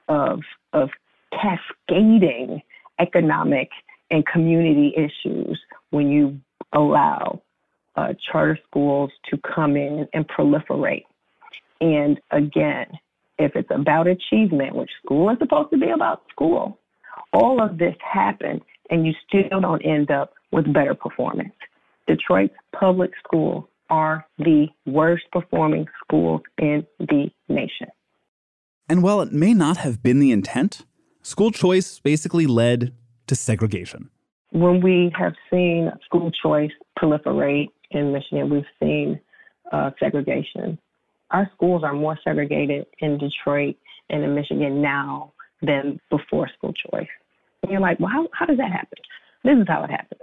of, 0.08 0.40
of 0.72 0.90
cascading 1.32 2.62
economic 2.98 3.70
and 4.10 4.26
community 4.26 4.94
issues 4.96 5.58
when 5.90 6.10
you 6.10 6.38
allow 6.72 7.40
uh, 7.96 8.12
charter 8.30 8.58
schools 8.68 9.10
to 9.30 9.38
come 9.38 9.76
in 9.76 10.06
and 10.12 10.26
proliferate. 10.28 11.04
And 11.80 12.20
again, 12.30 12.86
if 13.38 13.52
it's 13.56 13.70
about 13.70 14.06
achievement, 14.06 14.74
which 14.76 14.90
school 15.04 15.30
is 15.30 15.38
supposed 15.38 15.70
to 15.70 15.78
be 15.78 15.90
about 15.90 16.22
school, 16.30 16.78
all 17.32 17.62
of 17.62 17.78
this 17.78 17.94
happens 18.00 18.62
and 18.90 19.06
you 19.06 19.12
still 19.26 19.60
don't 19.60 19.82
end 19.82 20.10
up 20.10 20.34
with 20.52 20.72
better 20.72 20.94
performance. 20.94 21.54
Detroit's 22.06 22.54
public 22.78 23.10
schools 23.24 23.64
are 23.90 24.26
the 24.38 24.66
worst 24.86 25.24
performing 25.32 25.86
schools 26.02 26.42
in 26.58 26.86
the 26.98 27.30
nation. 27.48 27.88
And 28.88 29.02
while 29.02 29.20
it 29.20 29.32
may 29.32 29.54
not 29.54 29.78
have 29.78 30.02
been 30.02 30.20
the 30.20 30.30
intent, 30.30 30.84
school 31.22 31.50
choice 31.50 31.98
basically 31.98 32.46
led 32.46 32.92
to 33.26 33.34
segregation. 33.34 34.10
When 34.50 34.80
we 34.82 35.12
have 35.18 35.32
seen 35.50 35.90
school 36.04 36.30
choice 36.42 36.70
proliferate 36.98 37.70
in 37.90 38.12
Michigan, 38.12 38.50
we've 38.50 38.64
seen 38.80 39.18
uh, 39.72 39.90
segregation. 39.98 40.78
Our 41.34 41.50
schools 41.52 41.82
are 41.82 41.92
more 41.92 42.16
segregated 42.22 42.86
in 43.00 43.18
Detroit 43.18 43.74
and 44.08 44.22
in 44.22 44.36
Michigan 44.36 44.80
now 44.80 45.32
than 45.62 45.98
before 46.08 46.48
school 46.56 46.72
choice. 46.72 47.08
And 47.62 47.72
you're 47.72 47.80
like, 47.80 47.98
well, 47.98 48.08
how, 48.08 48.28
how 48.32 48.46
does 48.46 48.58
that 48.58 48.70
happen? 48.70 48.98
This 49.42 49.58
is 49.58 49.64
how 49.66 49.82
it 49.82 49.90
happens. 49.90 50.20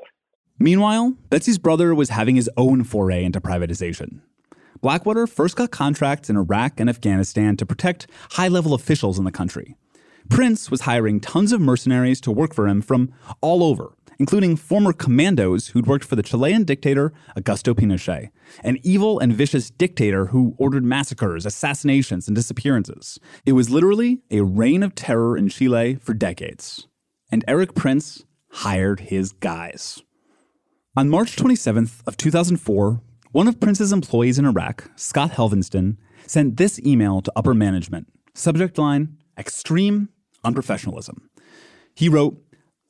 Meanwhile, 0.58 1.16
Betsy's 1.30 1.58
brother 1.58 1.94
was 1.94 2.10
having 2.10 2.38
his 2.38 2.50
own 2.56 2.86
foray 2.86 3.26
into 3.26 3.42
privatization. 3.42 4.22
Blackwater 4.80 5.28
first 5.28 5.58
got 5.58 5.70
contracts 5.70 6.30
in 6.30 6.38
Iraq 6.38 6.80
and 6.80 6.90
Afghanistan 6.90 7.58
to 7.58 7.66
protect 7.66 8.08
high 8.32 8.48
level 8.48 8.74
officials 8.74 9.20
in 9.20 9.26
the 9.26 9.32
country. 9.34 9.76
Prince 10.30 10.72
was 10.72 10.82
hiring 10.82 11.20
tons 11.20 11.52
of 11.52 11.60
mercenaries 11.60 12.22
to 12.22 12.32
work 12.32 12.54
for 12.54 12.70
him 12.70 12.82
from 12.82 13.12
all 13.42 13.66
over, 13.66 13.92
including 14.22 14.56
former 14.56 14.94
commandos 14.94 15.70
who'd 15.70 15.88
worked 15.88 16.06
for 16.06 16.16
the 16.16 16.22
Chilean 16.22 16.64
dictator 16.64 17.12
Augusto 17.36 17.74
Pinochet, 17.74 18.30
an 18.64 18.78
evil 18.84 19.18
and 19.18 19.34
vicious 19.34 19.72
dictator 19.72 20.28
who 20.28 20.54
ordered 20.60 20.84
massacres, 20.84 21.44
assassinations, 21.44 22.28
and 22.28 22.36
disappearances. 22.36 23.18
It 23.48 23.54
was 23.54 23.72
literally 23.72 24.22
a 24.30 24.42
reign 24.42 24.84
of 24.84 24.94
terror 24.94 25.36
in 25.36 25.50
Chile 25.50 25.96
for 25.96 26.14
decades. 26.14 26.88
And 27.32 27.44
Erik 27.48 27.74
Prince 27.74 28.24
hired 28.52 29.00
his 29.00 29.32
guys. 29.32 30.04
On 30.96 31.10
March 31.10 31.36
27th 31.36 32.04
of 32.06 32.16
2004, 32.16 33.02
one 33.32 33.48
of 33.48 33.60
Prince's 33.60 33.92
employees 33.92 34.38
in 34.38 34.46
Iraq, 34.46 34.92
Scott 34.96 35.32
Helvenston, 35.32 35.98
sent 36.28 36.58
this 36.58 36.80
email 36.86 37.24
to 37.24 37.34
upper 37.36 37.56
management. 37.56 38.06
Subject 38.36 38.78
line, 38.78 39.18
extreme 39.36 40.10
unprofessionalism. 40.46 41.18
He 41.96 42.08
wrote, 42.08 42.40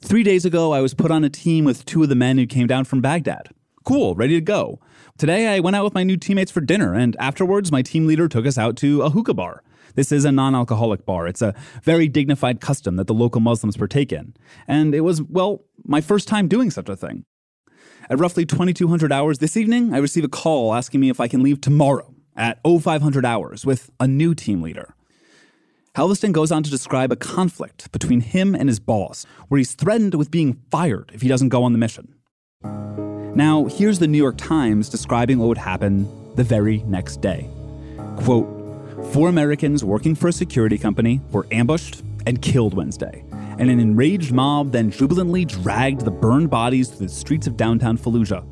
Three 0.03 0.23
days 0.23 0.45
ago, 0.45 0.73
I 0.73 0.81
was 0.81 0.95
put 0.95 1.11
on 1.11 1.23
a 1.23 1.29
team 1.29 1.63
with 1.63 1.85
two 1.85 2.01
of 2.01 2.09
the 2.09 2.15
men 2.15 2.39
who 2.39 2.47
came 2.47 2.65
down 2.65 2.85
from 2.85 3.01
Baghdad. 3.01 3.49
Cool, 3.85 4.15
ready 4.15 4.33
to 4.33 4.41
go. 4.41 4.79
Today, 5.17 5.47
I 5.47 5.59
went 5.59 5.75
out 5.75 5.83
with 5.83 5.93
my 5.93 6.03
new 6.03 6.17
teammates 6.17 6.51
for 6.51 6.59
dinner, 6.59 6.95
and 6.95 7.15
afterwards, 7.19 7.71
my 7.71 7.83
team 7.83 8.07
leader 8.07 8.27
took 8.27 8.47
us 8.47 8.57
out 8.57 8.75
to 8.77 9.03
a 9.03 9.11
hookah 9.11 9.35
bar. 9.35 9.63
This 9.93 10.11
is 10.11 10.25
a 10.25 10.31
non 10.31 10.55
alcoholic 10.55 11.05
bar. 11.05 11.27
It's 11.27 11.41
a 11.41 11.53
very 11.83 12.07
dignified 12.07 12.61
custom 12.61 12.95
that 12.95 13.05
the 13.05 13.13
local 13.13 13.41
Muslims 13.41 13.77
partake 13.77 14.11
in. 14.11 14.33
And 14.67 14.95
it 14.95 15.01
was, 15.01 15.21
well, 15.21 15.65
my 15.85 16.01
first 16.01 16.27
time 16.27 16.47
doing 16.47 16.71
such 16.71 16.89
a 16.89 16.95
thing. 16.95 17.23
At 18.09 18.19
roughly 18.19 18.45
2200 18.45 19.11
hours 19.11 19.37
this 19.37 19.55
evening, 19.55 19.93
I 19.93 19.99
receive 19.99 20.23
a 20.23 20.29
call 20.29 20.73
asking 20.73 20.99
me 20.99 21.09
if 21.09 21.19
I 21.19 21.27
can 21.27 21.43
leave 21.43 21.61
tomorrow 21.61 22.13
at 22.35 22.59
0500 22.65 23.23
hours 23.23 23.67
with 23.67 23.91
a 23.99 24.07
new 24.07 24.33
team 24.33 24.63
leader. 24.63 24.95
Helvenston 25.93 26.31
goes 26.31 26.53
on 26.53 26.63
to 26.63 26.69
describe 26.69 27.11
a 27.11 27.17
conflict 27.17 27.91
between 27.91 28.21
him 28.21 28.55
and 28.55 28.69
his 28.69 28.79
boss, 28.79 29.25
where 29.49 29.57
he's 29.57 29.73
threatened 29.73 30.15
with 30.15 30.31
being 30.31 30.53
fired 30.71 31.11
if 31.13 31.21
he 31.21 31.27
doesn't 31.27 31.49
go 31.49 31.63
on 31.63 31.73
the 31.73 31.77
mission. 31.77 32.15
Now, 33.35 33.65
here's 33.65 33.99
the 33.99 34.07
New 34.07 34.17
York 34.17 34.37
Times 34.37 34.87
describing 34.87 35.37
what 35.37 35.47
would 35.47 35.57
happen 35.57 36.07
the 36.35 36.45
very 36.45 36.77
next 36.83 37.19
day. 37.19 37.49
Quote, 38.15 38.47
Four 39.11 39.27
Americans 39.27 39.83
working 39.83 40.15
for 40.15 40.29
a 40.29 40.31
security 40.31 40.77
company 40.77 41.19
were 41.31 41.45
ambushed 41.51 42.03
and 42.25 42.41
killed 42.41 42.73
Wednesday, 42.73 43.25
and 43.59 43.69
an 43.69 43.81
enraged 43.81 44.31
mob 44.31 44.71
then 44.71 44.91
jubilantly 44.91 45.43
dragged 45.43 46.05
the 46.05 46.11
burned 46.11 46.49
bodies 46.49 46.87
through 46.87 47.07
the 47.07 47.13
streets 47.13 47.47
of 47.47 47.57
downtown 47.57 47.97
Fallujah, 47.97 48.45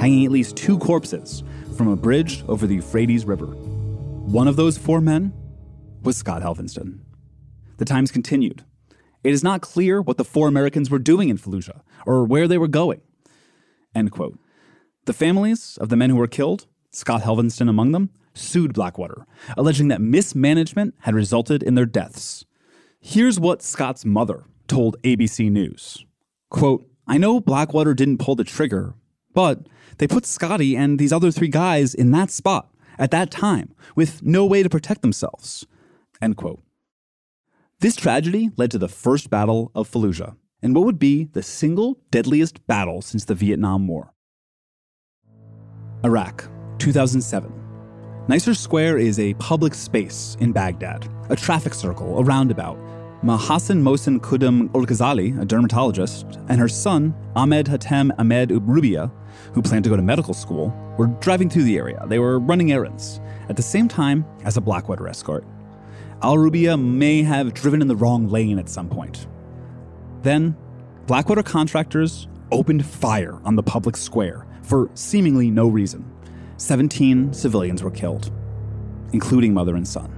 hanging 0.00 0.24
at 0.24 0.32
least 0.32 0.56
two 0.56 0.76
corpses 0.78 1.44
from 1.76 1.86
a 1.86 1.96
bridge 1.96 2.42
over 2.48 2.66
the 2.66 2.76
Euphrates 2.76 3.24
River. 3.24 3.46
One 3.46 4.48
of 4.48 4.56
those 4.56 4.76
four 4.76 5.00
men 5.00 5.32
was 6.02 6.16
Scott 6.16 6.42
Helvenston. 6.42 7.00
The 7.76 7.84
Times 7.84 8.10
continued. 8.10 8.64
It 9.22 9.32
is 9.32 9.44
not 9.44 9.60
clear 9.60 10.00
what 10.00 10.16
the 10.16 10.24
four 10.24 10.48
Americans 10.48 10.90
were 10.90 10.98
doing 10.98 11.28
in 11.28 11.38
Fallujah 11.38 11.82
or 12.06 12.24
where 12.24 12.48
they 12.48 12.58
were 12.58 12.68
going. 12.68 13.02
End 13.94 14.10
quote. 14.10 14.38
The 15.04 15.12
families 15.12 15.76
of 15.78 15.88
the 15.88 15.96
men 15.96 16.10
who 16.10 16.16
were 16.16 16.26
killed, 16.26 16.66
Scott 16.90 17.22
Helvenston 17.22 17.68
among 17.68 17.92
them, 17.92 18.10
sued 18.32 18.72
Blackwater, 18.72 19.26
alleging 19.56 19.88
that 19.88 20.00
mismanagement 20.00 20.94
had 21.00 21.14
resulted 21.14 21.62
in 21.62 21.74
their 21.74 21.86
deaths. 21.86 22.44
Here's 23.00 23.40
what 23.40 23.62
Scott's 23.62 24.04
mother 24.04 24.44
told 24.68 25.00
ABC 25.02 25.50
News. 25.50 26.04
Quote, 26.48 26.86
I 27.06 27.18
know 27.18 27.40
Blackwater 27.40 27.92
didn't 27.92 28.18
pull 28.18 28.36
the 28.36 28.44
trigger, 28.44 28.94
but 29.34 29.66
they 29.98 30.06
put 30.06 30.26
Scotty 30.26 30.76
and 30.76 30.98
these 30.98 31.12
other 31.12 31.30
three 31.30 31.48
guys 31.48 31.94
in 31.94 32.10
that 32.12 32.30
spot 32.30 32.72
at 32.98 33.10
that 33.10 33.30
time 33.30 33.74
with 33.96 34.22
no 34.22 34.46
way 34.46 34.62
to 34.62 34.68
protect 34.68 35.02
themselves. 35.02 35.66
End 36.22 36.36
quote. 36.36 36.62
This 37.80 37.96
tragedy 37.96 38.50
led 38.56 38.70
to 38.72 38.78
the 38.78 38.88
First 38.88 39.30
Battle 39.30 39.70
of 39.74 39.90
Fallujah 39.90 40.36
and 40.62 40.74
what 40.74 40.84
would 40.84 40.98
be 40.98 41.24
the 41.32 41.42
single 41.42 41.98
deadliest 42.10 42.66
battle 42.66 43.00
since 43.00 43.24
the 43.24 43.34
Vietnam 43.34 43.88
War. 43.88 44.12
Iraq, 46.04 46.48
2007. 46.78 47.52
Nisour 48.28 48.54
Square 48.54 48.98
is 48.98 49.18
a 49.18 49.34
public 49.34 49.74
space 49.74 50.36
in 50.40 50.52
Baghdad, 50.52 51.08
a 51.30 51.36
traffic 51.36 51.74
circle, 51.74 52.18
a 52.18 52.22
roundabout. 52.22 52.78
Mahasan 53.22 53.82
Mohsen 53.82 54.18
Kudum 54.18 54.70
Ghazali, 54.70 55.38
a 55.40 55.44
dermatologist, 55.44 56.38
and 56.48 56.58
her 56.58 56.68
son, 56.68 57.14
Ahmed 57.36 57.66
Hatem 57.66 58.10
Ahmed 58.18 58.48
Ubrubia, 58.50 59.10
who 59.52 59.60
planned 59.60 59.84
to 59.84 59.90
go 59.90 59.96
to 59.96 60.02
medical 60.02 60.32
school, 60.32 60.72
were 60.96 61.08
driving 61.20 61.50
through 61.50 61.64
the 61.64 61.76
area. 61.76 62.02
They 62.06 62.18
were 62.18 62.38
running 62.38 62.72
errands 62.72 63.20
at 63.48 63.56
the 63.56 63.62
same 63.62 63.88
time 63.88 64.24
as 64.44 64.56
a 64.56 64.60
Blackwater 64.60 65.06
escort. 65.06 65.44
Al 66.22 66.36
Rubia 66.36 66.76
may 66.76 67.22
have 67.22 67.54
driven 67.54 67.80
in 67.80 67.88
the 67.88 67.96
wrong 67.96 68.28
lane 68.28 68.58
at 68.58 68.68
some 68.68 68.90
point. 68.90 69.26
Then, 70.22 70.54
Blackwater 71.06 71.42
contractors 71.42 72.28
opened 72.52 72.84
fire 72.84 73.40
on 73.44 73.56
the 73.56 73.62
public 73.62 73.96
square 73.96 74.46
for 74.62 74.90
seemingly 74.92 75.50
no 75.50 75.68
reason. 75.68 76.04
17 76.58 77.32
civilians 77.32 77.82
were 77.82 77.90
killed, 77.90 78.30
including 79.14 79.54
mother 79.54 79.76
and 79.76 79.88
son. 79.88 80.14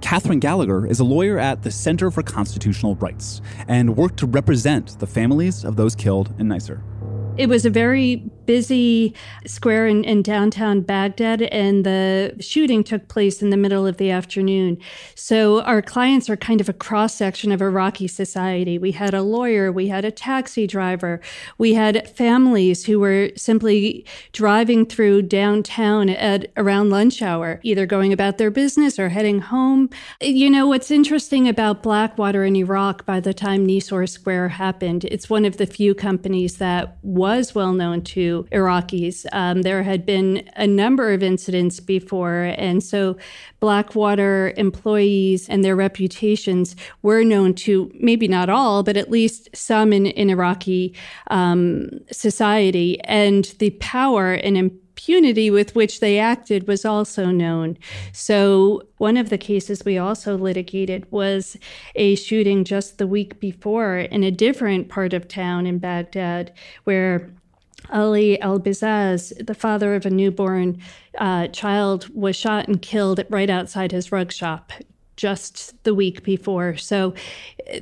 Katherine 0.00 0.40
Gallagher 0.40 0.86
is 0.86 0.98
a 0.98 1.04
lawyer 1.04 1.38
at 1.38 1.62
the 1.62 1.70
Center 1.70 2.10
for 2.10 2.22
Constitutional 2.22 2.96
Rights 2.96 3.40
and 3.68 3.96
worked 3.96 4.16
to 4.18 4.26
represent 4.26 4.98
the 4.98 5.06
families 5.06 5.64
of 5.64 5.76
those 5.76 5.94
killed 5.94 6.34
in 6.40 6.48
Nisour. 6.48 6.82
It 7.36 7.48
was 7.48 7.64
a 7.64 7.70
very 7.70 8.28
busy 8.48 9.12
square 9.44 9.86
in, 9.86 10.02
in, 10.04 10.22
downtown 10.22 10.80
Baghdad, 10.80 11.42
and 11.42 11.84
the 11.84 12.34
shooting 12.40 12.82
took 12.82 13.06
place 13.06 13.42
in 13.42 13.50
the 13.50 13.58
middle 13.58 13.86
of 13.86 13.98
the 13.98 14.10
afternoon. 14.10 14.78
So 15.14 15.60
our 15.64 15.82
clients 15.82 16.30
are 16.30 16.36
kind 16.36 16.62
of 16.62 16.68
a 16.68 16.72
cross 16.72 17.14
section 17.14 17.52
of 17.52 17.60
Iraqi 17.60 18.08
society. 18.08 18.78
We 18.78 18.92
had 18.92 19.12
a 19.12 19.20
lawyer, 19.20 19.70
we 19.70 19.88
had 19.88 20.06
a 20.06 20.10
taxi 20.10 20.66
driver, 20.66 21.20
we 21.58 21.74
had 21.74 22.08
families 22.08 22.86
who 22.86 22.98
were 22.98 23.32
simply 23.36 24.06
driving 24.32 24.86
through 24.86 25.22
downtown 25.22 26.08
at 26.08 26.50
around 26.56 26.88
lunch 26.88 27.20
hour, 27.20 27.60
either 27.62 27.84
going 27.84 28.14
about 28.14 28.38
their 28.38 28.50
business 28.50 28.98
or 28.98 29.10
heading 29.10 29.40
home. 29.40 29.90
You 30.22 30.48
know, 30.48 30.66
what's 30.66 30.90
interesting 30.90 31.46
about 31.46 31.82
Blackwater 31.82 32.46
in 32.46 32.56
Iraq 32.56 33.04
by 33.04 33.20
the 33.20 33.34
time 33.34 33.66
Nisour 33.66 34.08
Square 34.08 34.48
happened, 34.48 35.04
it's 35.04 35.28
one 35.28 35.44
of 35.44 35.58
the 35.58 35.66
few 35.66 35.94
companies 35.94 36.56
that 36.56 36.96
was 37.02 37.54
well 37.54 37.74
known 37.74 38.00
to 38.00 38.37
Iraqis. 38.44 39.26
Um, 39.32 39.62
there 39.62 39.82
had 39.82 40.04
been 40.06 40.48
a 40.56 40.66
number 40.66 41.12
of 41.12 41.22
incidents 41.22 41.80
before, 41.80 42.54
and 42.56 42.82
so 42.82 43.16
Blackwater 43.60 44.54
employees 44.56 45.48
and 45.48 45.64
their 45.64 45.76
reputations 45.76 46.76
were 47.02 47.24
known 47.24 47.54
to 47.54 47.90
maybe 47.94 48.28
not 48.28 48.48
all, 48.48 48.82
but 48.82 48.96
at 48.96 49.10
least 49.10 49.48
some 49.54 49.92
in, 49.92 50.06
in 50.06 50.30
Iraqi 50.30 50.94
um, 51.30 51.90
society. 52.10 53.00
And 53.04 53.44
the 53.58 53.70
power 53.70 54.32
and 54.32 54.56
impunity 54.98 55.50
with 55.50 55.74
which 55.74 56.00
they 56.00 56.18
acted 56.18 56.66
was 56.66 56.84
also 56.84 57.26
known. 57.26 57.78
So, 58.12 58.82
one 58.98 59.16
of 59.16 59.30
the 59.30 59.38
cases 59.38 59.84
we 59.84 59.96
also 59.96 60.36
litigated 60.36 61.10
was 61.12 61.56
a 61.94 62.16
shooting 62.16 62.64
just 62.64 62.98
the 62.98 63.06
week 63.06 63.38
before 63.38 63.98
in 63.98 64.24
a 64.24 64.30
different 64.30 64.88
part 64.88 65.12
of 65.12 65.28
town 65.28 65.66
in 65.66 65.78
Baghdad, 65.78 66.52
where 66.84 67.30
Ali 67.90 68.40
al 68.40 68.58
Bizaz, 68.60 69.32
the 69.44 69.54
father 69.54 69.94
of 69.94 70.06
a 70.06 70.10
newborn 70.10 70.78
uh, 71.18 71.48
child, 71.48 72.08
was 72.14 72.36
shot 72.36 72.68
and 72.68 72.80
killed 72.80 73.24
right 73.30 73.50
outside 73.50 73.92
his 73.92 74.12
rug 74.12 74.32
shop 74.32 74.72
just 75.18 75.74
the 75.82 75.92
week 75.92 76.22
before. 76.22 76.76
So 76.76 77.12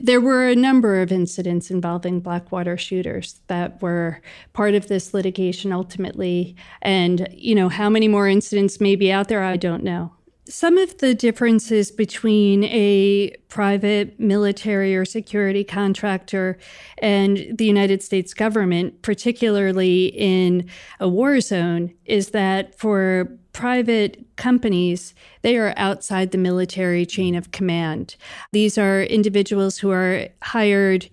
there 0.00 0.22
were 0.22 0.48
a 0.48 0.56
number 0.56 1.02
of 1.02 1.12
incidents 1.12 1.70
involving 1.70 2.20
Blackwater 2.20 2.78
shooters 2.78 3.40
that 3.48 3.80
were 3.82 4.22
part 4.54 4.74
of 4.74 4.88
this 4.88 5.12
litigation 5.12 5.70
ultimately. 5.70 6.56
And, 6.80 7.28
you 7.32 7.54
know, 7.54 7.68
how 7.68 7.90
many 7.90 8.08
more 8.08 8.26
incidents 8.26 8.80
may 8.80 8.96
be 8.96 9.12
out 9.12 9.28
there, 9.28 9.44
I 9.44 9.58
don't 9.58 9.84
know. 9.84 10.15
Some 10.48 10.78
of 10.78 10.98
the 10.98 11.12
differences 11.12 11.90
between 11.90 12.62
a 12.64 13.34
private 13.48 14.20
military 14.20 14.96
or 14.96 15.04
security 15.04 15.64
contractor 15.64 16.56
and 16.98 17.58
the 17.58 17.64
United 17.64 18.00
States 18.00 18.32
government, 18.32 19.02
particularly 19.02 20.06
in 20.06 20.68
a 21.00 21.08
war 21.08 21.40
zone, 21.40 21.94
is 22.04 22.30
that 22.30 22.78
for 22.78 23.28
private 23.52 24.24
companies, 24.36 25.14
they 25.42 25.56
are 25.56 25.74
outside 25.76 26.30
the 26.30 26.38
military 26.38 27.04
chain 27.04 27.34
of 27.34 27.50
command. 27.50 28.14
These 28.52 28.78
are 28.78 29.02
individuals 29.02 29.78
who 29.78 29.90
are 29.90 30.28
hired 30.42 31.08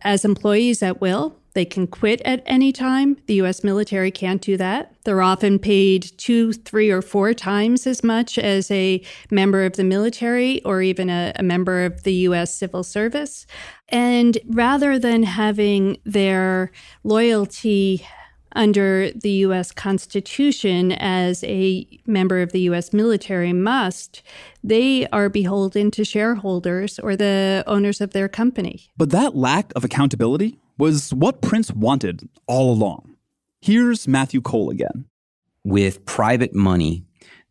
as 0.00 0.24
employees 0.24 0.82
at 0.82 1.00
will 1.00 1.37
they 1.54 1.64
can 1.64 1.86
quit 1.86 2.20
at 2.24 2.42
any 2.46 2.72
time. 2.72 3.16
The 3.26 3.34
US 3.42 3.64
military 3.64 4.10
can't 4.10 4.42
do 4.42 4.56
that. 4.56 4.94
They're 5.04 5.22
often 5.22 5.58
paid 5.58 6.12
two, 6.16 6.52
three, 6.52 6.90
or 6.90 7.02
four 7.02 7.34
times 7.34 7.86
as 7.86 8.04
much 8.04 8.38
as 8.38 8.70
a 8.70 9.02
member 9.30 9.64
of 9.64 9.74
the 9.74 9.84
military 9.84 10.62
or 10.64 10.82
even 10.82 11.10
a, 11.10 11.32
a 11.36 11.42
member 11.42 11.84
of 11.84 12.02
the 12.02 12.14
US 12.14 12.54
civil 12.54 12.84
service. 12.84 13.46
And 13.88 14.38
rather 14.46 14.98
than 14.98 15.22
having 15.22 15.98
their 16.04 16.70
loyalty 17.04 18.06
under 18.52 19.10
the 19.12 19.30
US 19.46 19.72
Constitution 19.72 20.92
as 20.92 21.44
a 21.44 21.86
member 22.06 22.40
of 22.42 22.52
the 22.52 22.60
US 22.62 22.92
military 22.92 23.52
must, 23.52 24.22
they 24.64 25.06
are 25.08 25.28
beholden 25.28 25.90
to 25.92 26.04
shareholders 26.04 26.98
or 26.98 27.16
the 27.16 27.62
owners 27.66 28.00
of 28.00 28.12
their 28.12 28.28
company. 28.28 28.88
But 28.96 29.10
that 29.10 29.36
lack 29.36 29.72
of 29.76 29.84
accountability 29.84 30.58
was 30.78 31.12
what 31.12 31.42
Prince 31.42 31.72
wanted 31.72 32.28
all 32.46 32.72
along. 32.72 33.16
Here's 33.60 34.06
Matthew 34.08 34.40
Cole 34.40 34.70
again. 34.70 35.06
With 35.64 36.04
private 36.06 36.54
money, 36.54 37.04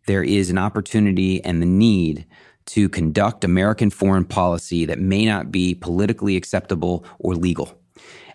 there 0.07 0.23
is 0.23 0.49
an 0.49 0.57
opportunity 0.57 1.43
and 1.43 1.61
the 1.61 1.65
need 1.65 2.25
to 2.67 2.89
conduct 2.89 3.43
American 3.43 3.89
foreign 3.89 4.25
policy 4.25 4.85
that 4.85 4.99
may 4.99 5.25
not 5.25 5.51
be 5.51 5.75
politically 5.75 6.35
acceptable 6.35 7.05
or 7.19 7.35
legal. 7.35 7.77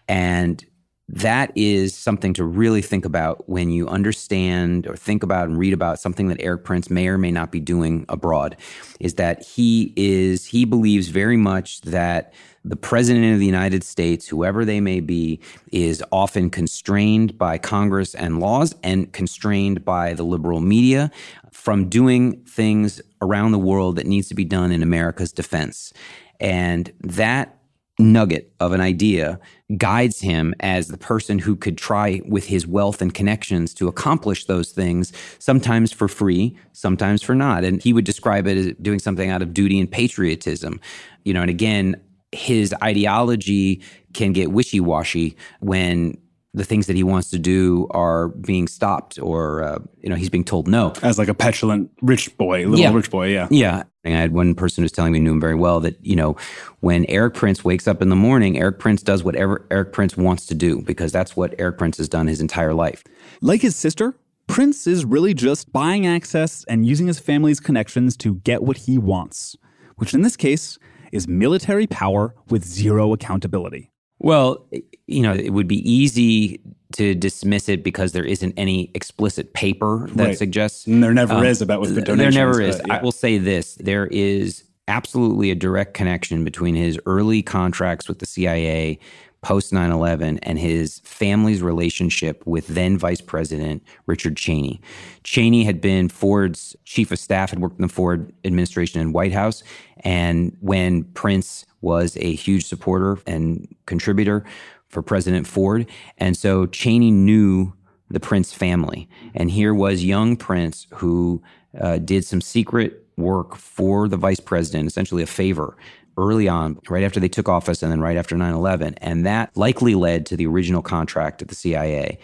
And 0.09 0.65
that 1.13 1.53
is 1.55 1.95
something 1.95 2.33
to 2.35 2.45
really 2.45 2.81
think 2.81 3.05
about 3.05 3.47
when 3.47 3.71
you 3.71 3.87
understand 3.87 4.87
or 4.87 4.97
think 4.97 5.23
about 5.23 5.47
and 5.47 5.59
read 5.59 5.75
about 5.75 6.01
something 6.01 6.29
that 6.29 6.41
Erik 6.41 6.65
Prince 6.65 6.89
may 6.89 7.07
or 7.07 7.19
may 7.19 7.31
not 7.31 7.53
be 7.53 7.61
doing 7.61 8.07
abroad 8.09 8.57
is 8.99 9.15
that 9.15 9.45
he 9.45 9.93
is 9.95 10.47
he 10.47 10.65
believes 10.65 11.09
very 11.09 11.37
much 11.37 11.83
that 11.83 12.33
the 12.65 12.77
president 12.77 13.35
of 13.35 13.41
the 13.41 13.47
United 13.47 13.83
States, 13.85 14.29
whoever 14.29 14.65
they 14.65 14.81
may 14.81 15.01
be, 15.01 15.41
is 15.73 16.03
often 16.13 16.49
constrained 16.49 17.37
by 17.37 17.59
Congress 17.59 18.15
and 18.15 18.39
laws 18.39 18.75
and 18.83 19.13
constrained 19.13 19.85
by 19.85 20.15
the 20.15 20.23
liberal 20.23 20.61
media 20.61 21.11
from 21.51 21.89
doing 21.89 22.41
things 22.45 23.03
around 23.21 23.53
the 23.53 23.59
world 23.59 23.97
that 23.97 24.07
needs 24.07 24.29
to 24.29 24.35
be 24.35 24.45
done 24.45 24.73
in 24.73 24.83
America's 24.83 25.33
defense. 25.33 25.93
And 26.41 26.93
that 27.01 27.59
nugget 28.03 28.53
of 28.61 28.73
an 28.73 28.81
idea 28.81 29.41
guides 29.77 30.21
him 30.21 30.55
as 30.61 30.89
the 30.89 30.99
person 30.99 31.39
who 31.39 31.57
could 31.57 31.79
try 31.79 32.21
with 32.27 32.47
his 32.47 32.67
wealth 32.67 33.01
and 33.01 33.15
connections 33.15 33.73
to 33.75 33.89
accomplish 33.89 34.45
those 34.45 34.73
things, 34.73 35.13
sometimes 35.39 35.93
for 35.93 36.09
free, 36.09 36.57
sometimes 36.73 37.23
for 37.23 37.35
not. 37.35 37.65
And 37.65 37.83
he 37.83 37.93
would 37.93 38.05
describe 38.05 38.47
it 38.47 38.59
as 38.59 38.75
doing 38.83 38.99
something 38.99 39.31
out 39.31 39.43
of 39.43 39.55
duty 39.55 39.81
and 39.81 39.91
patriotism. 39.91 40.81
You 41.25 41.33
know, 41.33 41.41
and 41.41 41.51
again, 41.51 41.97
his 42.33 42.75
ideology 42.83 43.83
can 44.15 44.33
get 44.33 44.53
wishy 44.53 44.81
washy 44.81 45.37
when 45.61 46.17
the 46.55 46.65
things 46.65 46.87
that 46.87 46.97
he 46.97 47.03
wants 47.03 47.31
to 47.31 47.39
do 47.39 47.87
are 47.91 48.29
being 48.29 48.69
stopped 48.69 49.19
or 49.19 49.63
uh, 49.63 49.79
you 50.01 50.09
know 50.09 50.17
he's 50.17 50.31
being 50.31 50.45
told 50.45 50.69
no 50.69 50.93
as 51.03 51.19
like 51.19 51.29
a 51.29 51.35
petulant 51.35 51.91
rich 52.03 52.37
boy 52.37 52.67
little 52.67 52.79
yeah. 52.79 52.93
rich 52.93 53.11
boy 53.11 53.27
yeah 53.27 53.49
yeah 53.51 53.83
and 54.05 54.17
i 54.17 54.21
had 54.21 54.33
one 54.33 54.55
person 54.55 54.83
who's 54.83 54.93
telling 54.93 55.13
me 55.13 55.19
knew 55.19 55.33
him 55.33 55.41
very 55.41 55.55
well 55.55 55.81
that 55.81 55.97
you 56.05 56.17
know 56.17 56.37
when 56.81 57.07
erik 57.09 57.35
prince 57.35 57.65
wakes 57.65 57.89
up 57.89 58.03
in 58.03 58.09
the 58.09 58.17
morning 58.17 58.59
erik 58.59 58.79
prince 58.79 59.03
does 59.03 59.25
whatever 59.25 59.67
erik 59.71 59.93
prince 59.93 60.17
wants 60.17 60.47
to 60.47 60.55
do 60.55 60.83
because 60.83 61.13
that's 61.13 61.37
what 61.37 61.55
erik 61.59 61.79
prince 61.79 61.97
has 61.97 62.09
done 62.09 62.27
his 62.27 62.41
entire 62.41 62.75
life 62.75 63.03
like 63.41 63.63
his 63.63 63.77
sister 63.77 64.15
prince 64.47 64.87
is 64.87 65.05
really 65.05 65.33
just 65.33 65.73
buying 65.73 66.07
access 66.07 66.65
and 66.65 66.85
using 66.85 67.07
his 67.07 67.19
family's 67.19 67.61
connections 67.61 68.17
to 68.17 68.35
get 68.37 68.63
what 68.63 68.77
he 68.77 68.99
wants 68.99 69.57
which 69.97 70.15
in 70.15 70.23
this 70.23 70.37
case 70.37 70.79
is 71.13 71.29
military 71.29 71.87
power 71.87 72.35
with 72.49 72.65
zero 72.65 73.13
accountability. 73.13 73.92
Well, 74.23 74.67
you 75.07 75.23
know, 75.23 75.35
it 75.35 75.51
would 75.51 75.69
be 75.69 75.89
easy 75.91 76.61
to 76.93 77.15
dismiss 77.15 77.69
it 77.69 77.83
because 77.83 78.13
there 78.13 78.25
isn't 78.25 78.55
any 78.57 78.91
explicit 78.95 79.53
paper 79.55 80.09
that 80.13 80.25
right. 80.25 80.39
suggests. 80.39 80.87
And 80.87 81.03
there 81.03 81.13
never 81.13 81.35
um, 81.35 81.45
is 81.45 81.61
about 81.61 81.81
with 81.81 81.95
the 81.95 82.03
donations. 82.03 82.35
There 82.35 82.47
never 82.47 82.61
is. 82.61 82.81
yeah. 82.87 82.95
I 82.99 83.03
will 83.03 83.13
say 83.13 83.39
this: 83.39 83.75
there 83.77 84.07
is 84.07 84.65
absolutely 84.89 85.51
a 85.51 85.55
direct 85.55 85.95
connection 85.95 86.45
between 86.45 86.75
his 86.75 86.99
early 87.07 87.43
contracts 87.43 88.09
with 88.09 88.19
the 88.19 88.27
CIA 88.27 88.99
post 89.43 89.73
9 89.73 89.91
11 89.91 90.39
and 90.39 90.59
his 90.59 91.01
family's 91.01 91.63
relationship 91.63 92.43
with 92.47 92.69
then 92.69 92.97
Vice 92.97 93.21
President 93.21 93.83
Richard 94.07 94.37
Cheney. 94.37 94.81
Cheney 95.25 95.65
had 95.65 95.81
been 95.81 96.09
Ford's 96.09 96.77
chief 96.85 97.11
of 97.11 97.19
staff, 97.19 97.51
had 97.51 97.59
worked 97.59 97.79
in 97.79 97.83
the 97.83 97.93
Ford 97.93 98.33
administration 98.45 99.01
and 99.01 99.13
White 99.13 99.33
House. 99.33 99.63
And 99.99 100.57
when 100.61 101.05
Prince 101.05 101.67
was 101.81 102.17
a 102.19 102.35
huge 102.35 102.65
supporter 102.65 103.19
and 103.27 103.69
contributor 103.87 104.45
for 104.89 105.03
President 105.03 105.47
Ford. 105.47 105.87
And 106.19 106.37
so 106.37 106.67
Cheney 106.67 107.11
knew 107.11 107.73
the 108.09 108.21
Prince 108.21 108.53
family. 108.53 109.09
And 109.35 109.51
here 109.51 109.75
was 109.75 110.05
young 110.05 110.37
Prince 110.37 110.87
who 110.95 111.43
uh, 111.81 111.99
did 111.99 112.25
some 112.25 112.41
secret 112.41 113.05
work 113.17 113.57
for 113.57 114.07
the 114.09 114.17
vice 114.17 114.41
president, 114.41 114.87
essentially 114.87 115.23
a 115.23 115.27
favor 115.27 115.77
early 116.17 116.49
on, 116.49 116.79
right 116.89 117.05
after 117.05 117.21
they 117.21 117.29
took 117.29 117.49
office 117.49 117.83
and 117.83 117.91
then 117.91 118.01
right 118.01 118.17
after 118.17 118.37
9 118.37 118.55
11. 118.55 118.95
And 118.99 119.25
that 119.27 119.57
likely 119.57 119.95
led 119.95 120.27
to 120.27 120.37
the 120.37 120.47
original 120.47 120.83
contract 120.83 121.43
at 121.43 121.49
the 121.49 121.55
CIA. 121.55 122.19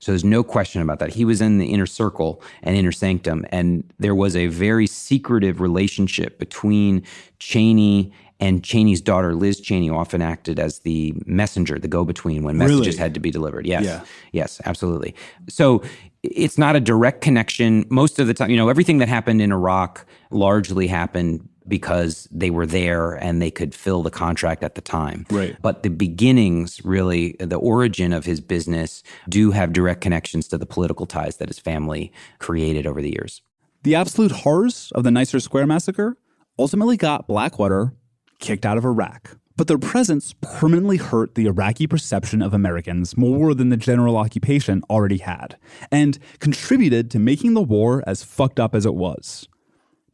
So 0.00 0.12
there's 0.12 0.24
no 0.24 0.42
question 0.42 0.80
about 0.80 0.98
that. 1.00 1.12
He 1.12 1.24
was 1.24 1.40
in 1.40 1.58
the 1.58 1.66
inner 1.66 1.86
circle 1.86 2.42
and 2.62 2.74
inner 2.74 2.92
sanctum. 2.92 3.44
And 3.50 3.84
there 3.98 4.14
was 4.14 4.34
a 4.34 4.46
very 4.46 4.86
secretive 4.86 5.60
relationship 5.60 6.38
between 6.38 7.04
Cheney 7.38 8.12
and 8.40 8.64
Cheney's 8.64 9.02
daughter, 9.02 9.34
Liz 9.34 9.60
Cheney, 9.60 9.90
often 9.90 10.22
acted 10.22 10.58
as 10.58 10.78
the 10.80 11.12
messenger, 11.26 11.78
the 11.78 11.88
go 11.88 12.06
between 12.06 12.42
when 12.42 12.56
messages 12.56 12.86
really? 12.86 12.96
had 12.96 13.12
to 13.12 13.20
be 13.20 13.30
delivered. 13.30 13.66
Yes. 13.66 13.84
Yeah. 13.84 14.04
Yes, 14.32 14.60
absolutely. 14.64 15.14
So 15.50 15.82
it's 16.22 16.56
not 16.56 16.74
a 16.74 16.80
direct 16.80 17.20
connection. 17.20 17.84
Most 17.90 18.18
of 18.18 18.26
the 18.26 18.32
time, 18.32 18.50
you 18.50 18.56
know, 18.56 18.70
everything 18.70 18.98
that 18.98 19.08
happened 19.08 19.42
in 19.42 19.52
Iraq 19.52 20.06
largely 20.30 20.86
happened 20.86 21.46
because 21.68 22.28
they 22.30 22.50
were 22.50 22.66
there 22.66 23.12
and 23.12 23.40
they 23.40 23.50
could 23.50 23.74
fill 23.74 24.02
the 24.02 24.10
contract 24.10 24.62
at 24.62 24.74
the 24.74 24.80
time. 24.80 25.26
Right. 25.30 25.56
But 25.62 25.82
the 25.82 25.90
beginnings, 25.90 26.84
really, 26.84 27.36
the 27.38 27.56
origin 27.56 28.12
of 28.12 28.24
his 28.24 28.40
business, 28.40 29.02
do 29.28 29.50
have 29.50 29.72
direct 29.72 30.00
connections 30.00 30.48
to 30.48 30.58
the 30.58 30.66
political 30.66 31.06
ties 31.06 31.36
that 31.36 31.48
his 31.48 31.58
family 31.58 32.12
created 32.38 32.86
over 32.86 33.00
the 33.00 33.10
years. 33.10 33.42
The 33.82 33.94
absolute 33.94 34.32
horrors 34.32 34.92
of 34.94 35.04
the 35.04 35.10
Nisour 35.10 35.40
Square 35.40 35.66
massacre 35.66 36.16
ultimately 36.58 36.96
got 36.96 37.26
Blackwater 37.26 37.94
kicked 38.38 38.66
out 38.66 38.76
of 38.76 38.84
Iraq. 38.84 39.36
But 39.56 39.68
their 39.68 39.78
presence 39.78 40.34
permanently 40.40 40.96
hurt 40.96 41.34
the 41.34 41.44
Iraqi 41.44 41.86
perception 41.86 42.40
of 42.40 42.54
Americans 42.54 43.18
more 43.18 43.52
than 43.54 43.68
the 43.68 43.76
general 43.76 44.16
occupation 44.16 44.82
already 44.88 45.18
had, 45.18 45.58
and 45.92 46.18
contributed 46.38 47.10
to 47.10 47.18
making 47.18 47.52
the 47.52 47.62
war 47.62 48.02
as 48.06 48.24
fucked 48.24 48.58
up 48.58 48.74
as 48.74 48.86
it 48.86 48.94
was. 48.94 49.48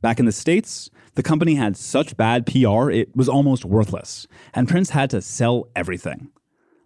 Back 0.06 0.20
in 0.20 0.26
the 0.26 0.30
States, 0.30 0.88
the 1.16 1.22
company 1.24 1.56
had 1.56 1.76
such 1.76 2.16
bad 2.16 2.46
PR 2.46 2.92
it 2.92 3.16
was 3.16 3.28
almost 3.28 3.64
worthless, 3.64 4.28
and 4.54 4.68
Prince 4.68 4.90
had 4.90 5.10
to 5.10 5.20
sell 5.20 5.66
everything. 5.74 6.30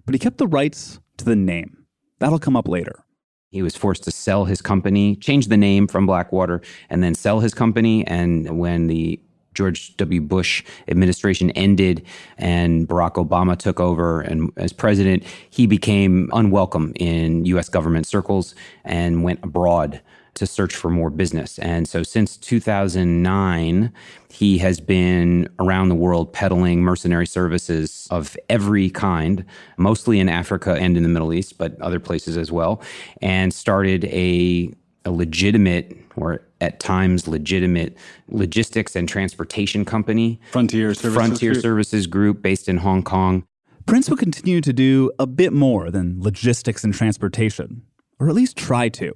But 0.06 0.14
he 0.14 0.18
kept 0.18 0.38
the 0.38 0.46
rights 0.46 1.00
to 1.18 1.26
the 1.26 1.36
name. 1.36 1.84
That'll 2.18 2.38
come 2.38 2.56
up 2.56 2.66
later. 2.66 3.04
He 3.50 3.60
was 3.60 3.76
forced 3.76 4.04
to 4.04 4.10
sell 4.10 4.46
his 4.46 4.62
company, 4.62 5.16
change 5.16 5.48
the 5.48 5.58
name 5.58 5.86
from 5.86 6.06
Blackwater, 6.06 6.62
and 6.88 7.04
then 7.04 7.14
sell 7.14 7.40
his 7.40 7.52
company. 7.52 8.06
And 8.06 8.58
when 8.58 8.86
the 8.86 9.20
George 9.52 9.94
W. 9.98 10.22
Bush 10.22 10.64
administration 10.88 11.50
ended 11.50 12.06
and 12.38 12.88
Barack 12.88 13.22
Obama 13.22 13.54
took 13.54 13.80
over 13.80 14.22
and 14.22 14.50
as 14.56 14.72
president, 14.72 15.24
he 15.50 15.66
became 15.66 16.30
unwelcome 16.32 16.94
in 16.96 17.44
US 17.44 17.68
government 17.68 18.06
circles 18.06 18.54
and 18.82 19.22
went 19.22 19.40
abroad 19.42 20.00
to 20.34 20.46
search 20.46 20.74
for 20.74 20.90
more 20.90 21.10
business. 21.10 21.58
And 21.58 21.88
so 21.88 22.02
since 22.02 22.36
2009, 22.36 23.92
he 24.30 24.58
has 24.58 24.80
been 24.80 25.48
around 25.58 25.88
the 25.88 25.94
world 25.94 26.32
peddling 26.32 26.82
mercenary 26.82 27.26
services 27.26 28.06
of 28.10 28.36
every 28.48 28.90
kind, 28.90 29.44
mostly 29.76 30.20
in 30.20 30.28
Africa 30.28 30.76
and 30.80 30.96
in 30.96 31.02
the 31.02 31.08
Middle 31.08 31.32
East, 31.32 31.58
but 31.58 31.80
other 31.80 32.00
places 32.00 32.36
as 32.36 32.50
well, 32.50 32.82
and 33.20 33.52
started 33.52 34.04
a 34.06 34.72
a 35.06 35.10
legitimate 35.10 35.96
or 36.16 36.42
at 36.60 36.78
times 36.78 37.26
legitimate 37.26 37.96
logistics 38.28 38.94
and 38.94 39.08
transportation 39.08 39.84
company. 39.84 40.40
Frontier 40.50 40.92
Services 40.92 41.14
Frontier 41.14 41.52
Group. 41.52 41.62
Services 41.62 42.06
Group 42.06 42.42
based 42.42 42.68
in 42.68 42.78
Hong 42.78 43.02
Kong. 43.02 43.44
Prince 43.86 44.10
would 44.10 44.18
continue 44.18 44.60
to 44.60 44.72
do 44.72 45.10
a 45.18 45.26
bit 45.26 45.52
more 45.52 45.90
than 45.90 46.20
logistics 46.20 46.84
and 46.84 46.94
transportation, 46.94 47.82
or 48.18 48.28
at 48.28 48.34
least 48.34 48.56
try 48.56 48.88
to. 48.90 49.12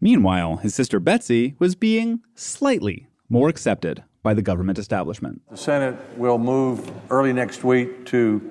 Meanwhile, 0.00 0.58
his 0.58 0.74
sister 0.74 1.00
Betsy 1.00 1.54
was 1.58 1.74
being 1.74 2.20
slightly 2.34 3.08
more 3.28 3.48
accepted 3.48 4.04
by 4.22 4.32
the 4.32 4.42
government 4.42 4.78
establishment. 4.78 5.42
The 5.50 5.56
Senate 5.56 5.96
will 6.16 6.38
move 6.38 6.90
early 7.10 7.32
next 7.32 7.64
week 7.64 8.06
to 8.06 8.48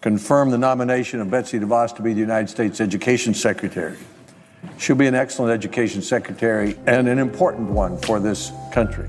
confirm 0.00 0.50
the 0.50 0.58
nomination 0.58 1.20
of 1.20 1.30
Betsy 1.30 1.58
DeVos 1.58 1.96
to 1.96 2.02
be 2.02 2.12
the 2.12 2.20
United 2.20 2.48
States 2.48 2.80
Education 2.80 3.34
Secretary. 3.34 3.96
She'll 4.78 4.94
be 4.96 5.06
an 5.06 5.14
excellent 5.14 5.52
education 5.52 6.02
secretary 6.02 6.76
and 6.86 7.08
an 7.08 7.18
important 7.18 7.70
one 7.70 7.98
for 7.98 8.20
this 8.20 8.52
country. 8.72 9.08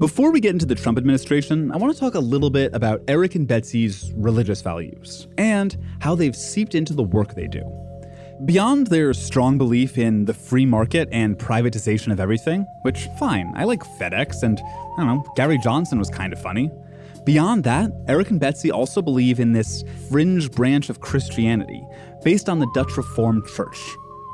Before 0.00 0.32
we 0.32 0.40
get 0.40 0.50
into 0.50 0.66
the 0.66 0.74
Trump 0.74 0.98
administration, 0.98 1.70
I 1.70 1.76
want 1.76 1.94
to 1.94 2.00
talk 2.00 2.16
a 2.16 2.20
little 2.20 2.50
bit 2.50 2.74
about 2.74 3.00
Erik 3.06 3.36
and 3.36 3.46
Betsy's 3.46 4.12
religious 4.16 4.60
values 4.60 5.28
and 5.38 5.76
how 6.00 6.16
they've 6.16 6.34
seeped 6.34 6.74
into 6.74 6.94
the 6.94 7.04
work 7.04 7.34
they 7.34 7.46
do. 7.46 7.62
Beyond 8.44 8.88
their 8.88 9.14
strong 9.14 9.56
belief 9.56 9.96
in 9.96 10.24
the 10.24 10.34
free 10.34 10.66
market 10.66 11.08
and 11.12 11.38
privatization 11.38 12.10
of 12.10 12.18
everything, 12.18 12.66
which, 12.82 13.06
fine, 13.20 13.52
I 13.54 13.62
like 13.64 13.84
FedEx 13.84 14.42
and, 14.42 14.58
I 14.58 14.96
don't 14.96 15.06
know, 15.06 15.32
Gary 15.36 15.58
Johnson 15.58 16.00
was 16.00 16.10
kind 16.10 16.32
of 16.32 16.42
funny. 16.42 16.72
Beyond 17.24 17.62
that, 17.62 17.92
Erik 18.08 18.30
and 18.30 18.40
Betsy 18.40 18.72
also 18.72 19.00
believe 19.00 19.38
in 19.38 19.52
this 19.52 19.84
fringe 20.10 20.50
branch 20.50 20.90
of 20.90 21.00
Christianity 21.00 21.86
based 22.24 22.48
on 22.48 22.58
the 22.58 22.70
Dutch 22.74 22.96
Reformed 22.96 23.46
Church. 23.46 23.78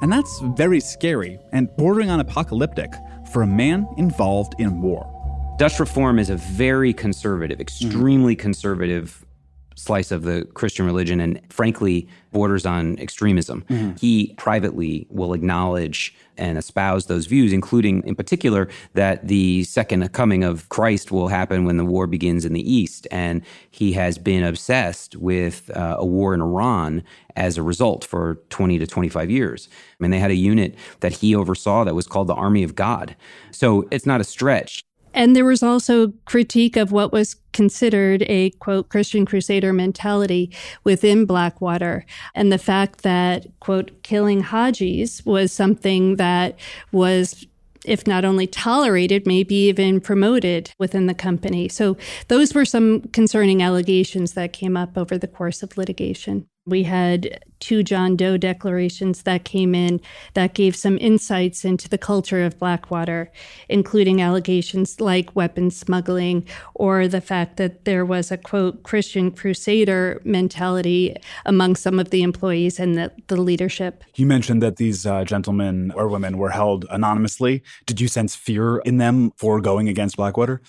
And 0.00 0.10
that's 0.10 0.40
very 0.56 0.80
scary 0.80 1.38
and 1.52 1.68
bordering 1.76 2.08
on 2.08 2.20
apocalyptic 2.20 2.94
for 3.30 3.42
a 3.42 3.46
man 3.46 3.86
involved 3.98 4.54
in 4.58 4.80
war. 4.80 5.19
Dutch 5.60 5.78
Reform 5.78 6.18
is 6.18 6.30
a 6.30 6.36
very 6.36 6.94
conservative, 6.94 7.60
extremely 7.60 8.34
conservative 8.34 9.26
slice 9.74 10.10
of 10.10 10.22
the 10.22 10.46
Christian 10.54 10.86
religion 10.86 11.20
and 11.20 11.38
frankly 11.50 12.08
borders 12.32 12.64
on 12.64 12.98
extremism. 12.98 13.66
He 14.00 14.32
privately 14.38 15.06
will 15.10 15.34
acknowledge 15.34 16.14
and 16.38 16.56
espouse 16.56 17.08
those 17.08 17.26
views, 17.26 17.52
including 17.52 18.02
in 18.06 18.14
particular 18.14 18.70
that 18.94 19.28
the 19.28 19.64
second 19.64 20.10
coming 20.14 20.44
of 20.44 20.66
Christ 20.70 21.12
will 21.12 21.28
happen 21.28 21.66
when 21.66 21.76
the 21.76 21.84
war 21.84 22.06
begins 22.06 22.46
in 22.46 22.54
the 22.54 22.72
East. 22.72 23.06
And 23.10 23.42
he 23.70 23.92
has 23.92 24.16
been 24.16 24.42
obsessed 24.42 25.14
with 25.16 25.70
uh, 25.76 25.96
a 25.98 26.06
war 26.06 26.32
in 26.32 26.40
Iran 26.40 27.02
as 27.36 27.58
a 27.58 27.62
result 27.62 28.06
for 28.06 28.36
20 28.48 28.78
to 28.78 28.86
25 28.86 29.30
years. 29.30 29.68
I 29.70 30.02
mean, 30.02 30.10
they 30.10 30.20
had 30.20 30.30
a 30.30 30.36
unit 30.36 30.74
that 31.00 31.12
he 31.12 31.34
oversaw 31.34 31.84
that 31.84 31.94
was 31.94 32.06
called 32.06 32.28
the 32.28 32.34
Army 32.34 32.62
of 32.62 32.74
God. 32.74 33.14
So 33.50 33.86
it's 33.90 34.06
not 34.06 34.22
a 34.22 34.24
stretch. 34.24 34.82
And 35.14 35.34
there 35.34 35.44
was 35.44 35.62
also 35.62 36.12
critique 36.24 36.76
of 36.76 36.92
what 36.92 37.12
was 37.12 37.36
considered 37.52 38.22
a 38.22 38.50
quote 38.50 38.88
Christian 38.88 39.26
crusader 39.26 39.72
mentality 39.72 40.50
within 40.84 41.26
Blackwater 41.26 42.06
and 42.34 42.52
the 42.52 42.58
fact 42.58 43.02
that 43.02 43.46
quote 43.60 44.02
killing 44.02 44.42
Hajis 44.42 45.26
was 45.26 45.52
something 45.52 46.16
that 46.16 46.58
was 46.92 47.46
if 47.86 48.06
not 48.06 48.24
only 48.24 48.46
tolerated, 48.46 49.26
maybe 49.26 49.54
even 49.54 50.00
promoted 50.00 50.70
within 50.78 51.06
the 51.06 51.14
company. 51.14 51.68
So 51.68 51.96
those 52.28 52.54
were 52.54 52.64
some 52.64 53.00
concerning 53.12 53.62
allegations 53.62 54.34
that 54.34 54.52
came 54.52 54.76
up 54.76 54.98
over 54.98 55.16
the 55.16 55.26
course 55.26 55.62
of 55.62 55.76
litigation. 55.78 56.46
We 56.70 56.84
had 56.84 57.40
two 57.58 57.82
John 57.82 58.16
Doe 58.16 58.36
declarations 58.36 59.22
that 59.22 59.44
came 59.44 59.74
in 59.74 60.00
that 60.34 60.54
gave 60.54 60.74
some 60.74 60.96
insights 60.98 61.64
into 61.64 61.88
the 61.88 61.98
culture 61.98 62.42
of 62.42 62.58
Blackwater, 62.58 63.30
including 63.68 64.22
allegations 64.22 65.00
like 65.00 65.34
weapons 65.36 65.76
smuggling 65.76 66.46
or 66.74 67.08
the 67.08 67.20
fact 67.20 67.56
that 67.58 67.84
there 67.84 68.04
was 68.04 68.30
a 68.30 68.36
quote 68.36 68.82
Christian 68.84 69.30
crusader 69.30 70.22
mentality 70.24 71.16
among 71.44 71.76
some 71.76 71.98
of 71.98 72.10
the 72.10 72.22
employees 72.22 72.78
and 72.78 72.96
the, 72.96 73.12
the 73.26 73.40
leadership. 73.40 74.04
You 74.14 74.26
mentioned 74.26 74.62
that 74.62 74.76
these 74.76 75.04
uh, 75.04 75.24
gentlemen 75.24 75.90
or 75.96 76.08
women 76.08 76.38
were 76.38 76.50
held 76.50 76.86
anonymously. 76.90 77.62
Did 77.86 78.00
you 78.00 78.08
sense 78.08 78.34
fear 78.34 78.78
in 78.78 78.98
them 78.98 79.32
for 79.36 79.60
going 79.60 79.88
against 79.88 80.16
Blackwater, 80.16 80.62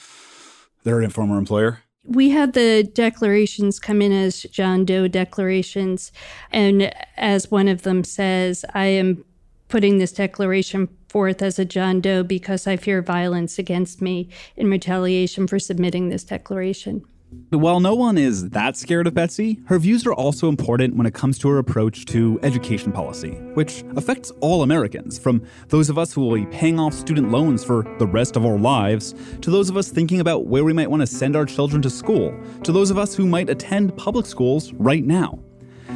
their 0.83 1.07
former 1.09 1.37
employer? 1.37 1.83
We 2.03 2.31
had 2.31 2.53
the 2.53 2.83
declarations 2.83 3.79
come 3.79 4.01
in 4.01 4.11
as 4.11 4.43
John 4.43 4.85
Doe 4.85 5.07
declarations. 5.07 6.11
And 6.51 6.93
as 7.15 7.51
one 7.51 7.67
of 7.67 7.83
them 7.83 8.03
says, 8.03 8.65
I 8.73 8.85
am 8.85 9.23
putting 9.67 9.97
this 9.97 10.11
declaration 10.11 10.89
forth 11.07 11.41
as 11.41 11.59
a 11.59 11.65
John 11.65 12.01
Doe 12.01 12.23
because 12.23 12.67
I 12.67 12.75
fear 12.75 13.01
violence 13.01 13.59
against 13.59 14.01
me 14.01 14.29
in 14.55 14.69
retaliation 14.69 15.47
for 15.47 15.59
submitting 15.59 16.09
this 16.09 16.23
declaration. 16.23 17.05
While 17.51 17.79
no 17.79 17.95
one 17.95 18.17
is 18.17 18.49
that 18.49 18.75
scared 18.75 19.07
of 19.07 19.13
Betsy, 19.13 19.59
her 19.65 19.79
views 19.79 20.05
are 20.05 20.13
also 20.13 20.49
important 20.49 20.95
when 20.95 21.05
it 21.05 21.13
comes 21.13 21.37
to 21.39 21.49
her 21.49 21.57
approach 21.57 22.05
to 22.05 22.39
education 22.43 22.91
policy, 22.91 23.31
which 23.53 23.83
affects 23.95 24.31
all 24.41 24.63
Americans, 24.63 25.17
from 25.17 25.41
those 25.69 25.89
of 25.89 25.97
us 25.97 26.13
who 26.13 26.21
will 26.21 26.35
be 26.35 26.45
paying 26.45 26.79
off 26.79 26.93
student 26.93 27.31
loans 27.31 27.63
for 27.63 27.83
the 27.99 28.07
rest 28.07 28.35
of 28.35 28.45
our 28.45 28.57
lives, 28.57 29.15
to 29.41 29.49
those 29.49 29.69
of 29.69 29.77
us 29.77 29.89
thinking 29.89 30.19
about 30.19 30.47
where 30.47 30.65
we 30.65 30.73
might 30.73 30.89
want 30.89 31.01
to 31.01 31.07
send 31.07 31.35
our 31.35 31.45
children 31.45 31.81
to 31.81 31.89
school, 31.89 32.37
to 32.63 32.71
those 32.73 32.91
of 32.91 32.97
us 32.97 33.15
who 33.15 33.25
might 33.25 33.49
attend 33.49 33.95
public 33.95 34.25
schools 34.25 34.73
right 34.73 35.05
now. 35.05 35.39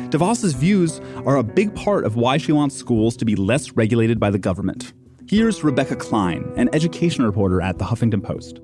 DeVos's 0.10 0.54
views 0.54 1.02
are 1.26 1.38
a 1.38 1.44
big 1.44 1.74
part 1.76 2.06
of 2.06 2.16
why 2.16 2.38
she 2.38 2.54
wants 2.54 2.76
schools 2.76 3.18
to 3.18 3.26
be 3.26 3.36
less 3.36 3.72
regulated 3.72 4.20
by 4.20 4.30
the 4.30 4.40
government. 4.40 4.94
Here's 5.28 5.64
Rebecca 5.64 5.96
Klein, 5.96 6.50
an 6.56 6.70
education 6.72 7.26
reporter 7.26 7.62
at 7.62 7.78
the 7.78 7.86
Huffington 7.86 8.24
Post 8.24 8.60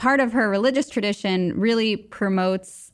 part 0.00 0.18
of 0.18 0.32
her 0.32 0.48
religious 0.48 0.88
tradition 0.88 1.52
really 1.60 1.94
promotes 1.94 2.90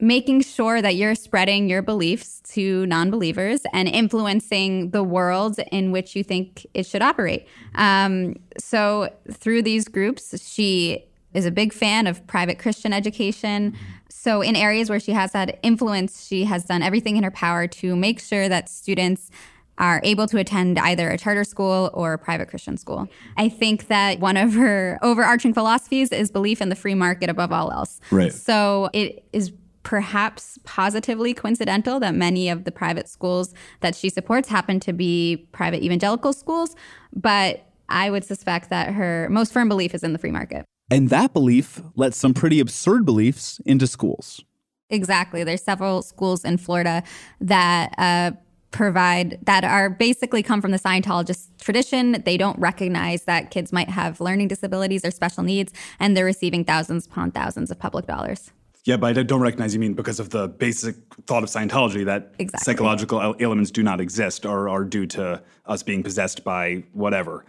making 0.00 0.40
sure 0.42 0.82
that 0.82 0.96
you're 0.96 1.14
spreading 1.14 1.68
your 1.68 1.82
beliefs 1.82 2.40
to 2.40 2.84
non 2.86 3.10
believers 3.10 3.62
and 3.72 3.88
influencing 3.88 4.90
the 4.90 5.04
world 5.04 5.58
in 5.70 5.92
which 5.92 6.16
you 6.16 6.24
think 6.24 6.66
it 6.74 6.84
should 6.84 7.00
operate. 7.00 7.46
Um, 7.76 8.34
so, 8.58 9.08
through 9.32 9.62
these 9.62 9.86
groups, 9.86 10.40
she 10.44 11.04
is 11.32 11.46
a 11.46 11.50
big 11.52 11.72
fan 11.72 12.08
of 12.08 12.26
private 12.26 12.58
Christian 12.58 12.92
education. 12.92 13.76
So, 14.08 14.42
in 14.42 14.56
areas 14.56 14.90
where 14.90 15.00
she 15.00 15.12
has 15.12 15.32
had 15.32 15.58
influence, 15.62 16.26
she 16.26 16.44
has 16.44 16.64
done 16.64 16.82
everything 16.82 17.16
in 17.16 17.22
her 17.22 17.30
power 17.30 17.68
to 17.68 17.94
make 17.94 18.18
sure 18.18 18.48
that 18.48 18.68
students 18.68 19.30
are 19.78 20.00
able 20.04 20.26
to 20.26 20.38
attend 20.38 20.78
either 20.78 21.08
a 21.10 21.16
charter 21.16 21.44
school 21.44 21.90
or 21.94 22.12
a 22.12 22.18
private 22.18 22.48
Christian 22.48 22.76
school. 22.76 23.08
I 23.36 23.48
think 23.48 23.86
that 23.86 24.20
one 24.20 24.36
of 24.36 24.54
her 24.54 24.98
overarching 25.02 25.54
philosophies 25.54 26.12
is 26.12 26.30
belief 26.30 26.60
in 26.60 26.68
the 26.68 26.76
free 26.76 26.94
market 26.94 27.30
above 27.30 27.52
all 27.52 27.72
else. 27.72 28.00
Right. 28.10 28.32
So 28.32 28.90
it 28.92 29.24
is 29.32 29.52
perhaps 29.84 30.58
positively 30.64 31.32
coincidental 31.32 31.98
that 32.00 32.14
many 32.14 32.50
of 32.50 32.64
the 32.64 32.72
private 32.72 33.08
schools 33.08 33.54
that 33.80 33.94
she 33.94 34.10
supports 34.10 34.48
happen 34.48 34.78
to 34.80 34.92
be 34.92 35.48
private 35.52 35.82
evangelical 35.82 36.32
schools, 36.32 36.76
but 37.14 37.64
I 37.88 38.10
would 38.10 38.24
suspect 38.24 38.68
that 38.68 38.92
her 38.92 39.28
most 39.30 39.52
firm 39.52 39.68
belief 39.68 39.94
is 39.94 40.02
in 40.02 40.12
the 40.12 40.18
free 40.18 40.30
market. 40.30 40.66
And 40.90 41.08
that 41.10 41.32
belief 41.32 41.80
lets 41.94 42.16
some 42.16 42.34
pretty 42.34 42.60
absurd 42.60 43.06
beliefs 43.06 43.60
into 43.64 43.86
schools. 43.86 44.44
Exactly. 44.90 45.44
There's 45.44 45.62
several 45.62 46.02
schools 46.02 46.44
in 46.44 46.56
Florida 46.56 47.02
that 47.40 47.94
uh, 47.98 48.32
provide 48.70 49.38
that 49.42 49.64
are 49.64 49.88
basically 49.88 50.42
come 50.42 50.60
from 50.60 50.70
the 50.70 50.78
Scientologist 50.78 51.48
tradition. 51.60 52.22
They 52.24 52.36
don't 52.36 52.58
recognize 52.58 53.24
that 53.24 53.50
kids 53.50 53.72
might 53.72 53.88
have 53.88 54.20
learning 54.20 54.48
disabilities 54.48 55.04
or 55.04 55.10
special 55.10 55.42
needs, 55.42 55.72
and 55.98 56.16
they're 56.16 56.24
receiving 56.24 56.64
thousands 56.64 57.06
upon 57.06 57.30
thousands 57.30 57.70
of 57.70 57.78
public 57.78 58.06
dollars. 58.06 58.50
Yeah, 58.84 58.96
but 58.96 59.18
I 59.18 59.22
don't 59.22 59.40
recognize 59.40 59.74
you 59.74 59.80
mean 59.80 59.94
because 59.94 60.18
of 60.18 60.30
the 60.30 60.48
basic 60.48 60.96
thought 61.26 61.42
of 61.42 61.50
Scientology 61.50 62.04
that 62.06 62.32
exactly. 62.38 62.64
psychological 62.64 63.34
elements 63.38 63.70
do 63.70 63.82
not 63.82 64.00
exist 64.00 64.46
or 64.46 64.68
are 64.68 64.84
due 64.84 65.06
to 65.08 65.42
us 65.66 65.82
being 65.82 66.02
possessed 66.02 66.42
by 66.42 66.84
whatever. 66.92 67.44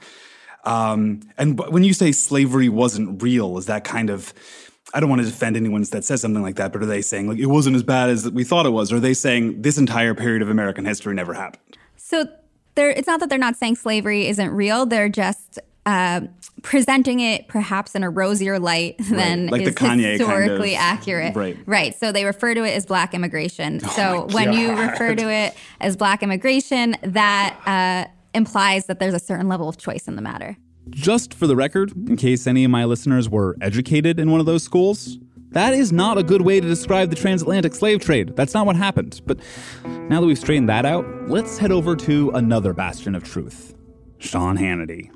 Um, 0.65 1.21
and 1.37 1.57
when 1.57 1.83
you 1.83 1.93
say 1.93 2.11
slavery 2.11 2.67
wasn't 2.67 3.21
real, 3.23 3.57
is 3.57 3.67
that 3.67 3.85
kind 3.85 4.09
of 4.09 4.33
I 4.93 4.99
don't 4.99 5.09
want 5.09 5.21
to 5.21 5.27
defend 5.27 5.55
anyone 5.55 5.83
that 5.83 6.03
says 6.03 6.21
something 6.21 6.41
like 6.41 6.55
that, 6.55 6.73
but 6.73 6.81
are 6.81 6.87
they 6.87 7.01
saying 7.01 7.27
like 7.27 7.39
it 7.39 7.45
wasn't 7.45 7.75
as 7.75 7.83
bad 7.83 8.09
as 8.09 8.29
we 8.29 8.43
thought 8.43 8.65
it 8.65 8.71
was? 8.71 8.91
Or 8.91 8.97
are 8.97 8.99
they 8.99 9.13
saying 9.13 9.61
this 9.61 9.77
entire 9.77 10.13
period 10.15 10.41
of 10.41 10.49
American 10.49 10.85
history 10.85 11.13
never 11.13 11.33
happened? 11.33 11.77
So 11.95 12.25
it's 12.75 13.07
not 13.07 13.19
that 13.19 13.29
they're 13.29 13.37
not 13.37 13.55
saying 13.55 13.75
slavery 13.75 14.27
isn't 14.27 14.51
real. 14.51 14.85
They're 14.85 15.09
just 15.09 15.59
uh, 15.85 16.21
presenting 16.61 17.19
it 17.19 17.47
perhaps 17.47 17.95
in 17.95 18.03
a 18.03 18.09
rosier 18.09 18.59
light 18.59 18.97
than 19.09 19.47
like 19.47 19.61
is 19.61 19.69
historically 19.69 20.75
kind 20.75 20.93
of, 20.93 20.99
accurate. 20.99 21.35
Right. 21.35 21.57
Right. 21.65 21.95
So 21.95 22.11
they 22.11 22.25
refer 22.25 22.53
to 22.53 22.63
it 22.63 22.71
as 22.71 22.85
black 22.85 23.13
immigration. 23.13 23.81
Oh 23.83 23.89
so 23.89 24.27
when 24.31 24.53
you 24.53 24.71
refer 24.75 25.15
to 25.15 25.31
it 25.31 25.55
as 25.81 25.97
black 25.97 26.23
immigration, 26.23 26.95
that 27.03 27.59
uh, 27.65 28.11
implies 28.33 28.85
that 28.85 28.99
there's 28.99 29.13
a 29.13 29.19
certain 29.19 29.47
level 29.47 29.67
of 29.69 29.77
choice 29.77 30.07
in 30.07 30.15
the 30.15 30.21
matter. 30.21 30.57
Just 30.91 31.33
for 31.33 31.47
the 31.47 31.55
record, 31.55 31.91
in 32.09 32.17
case 32.17 32.47
any 32.47 32.63
of 32.63 32.71
my 32.71 32.85
listeners 32.85 33.29
were 33.29 33.55
educated 33.61 34.19
in 34.19 34.31
one 34.31 34.39
of 34.39 34.45
those 34.45 34.63
schools, 34.63 35.17
that 35.51 35.73
is 35.73 35.91
not 35.91 36.17
a 36.17 36.23
good 36.23 36.41
way 36.41 36.59
to 36.59 36.67
describe 36.67 37.09
the 37.09 37.15
transatlantic 37.15 37.73
slave 37.73 38.01
trade. 38.01 38.35
That's 38.35 38.53
not 38.53 38.65
what 38.65 38.75
happened. 38.75 39.21
But 39.25 39.39
now 39.83 40.21
that 40.21 40.27
we've 40.27 40.37
straightened 40.37 40.69
that 40.69 40.85
out, 40.85 41.05
let's 41.27 41.57
head 41.57 41.71
over 41.71 41.95
to 41.95 42.29
another 42.31 42.73
bastion 42.73 43.15
of 43.15 43.23
truth 43.23 43.73
Sean 44.19 44.57
Hannity. 44.57 45.09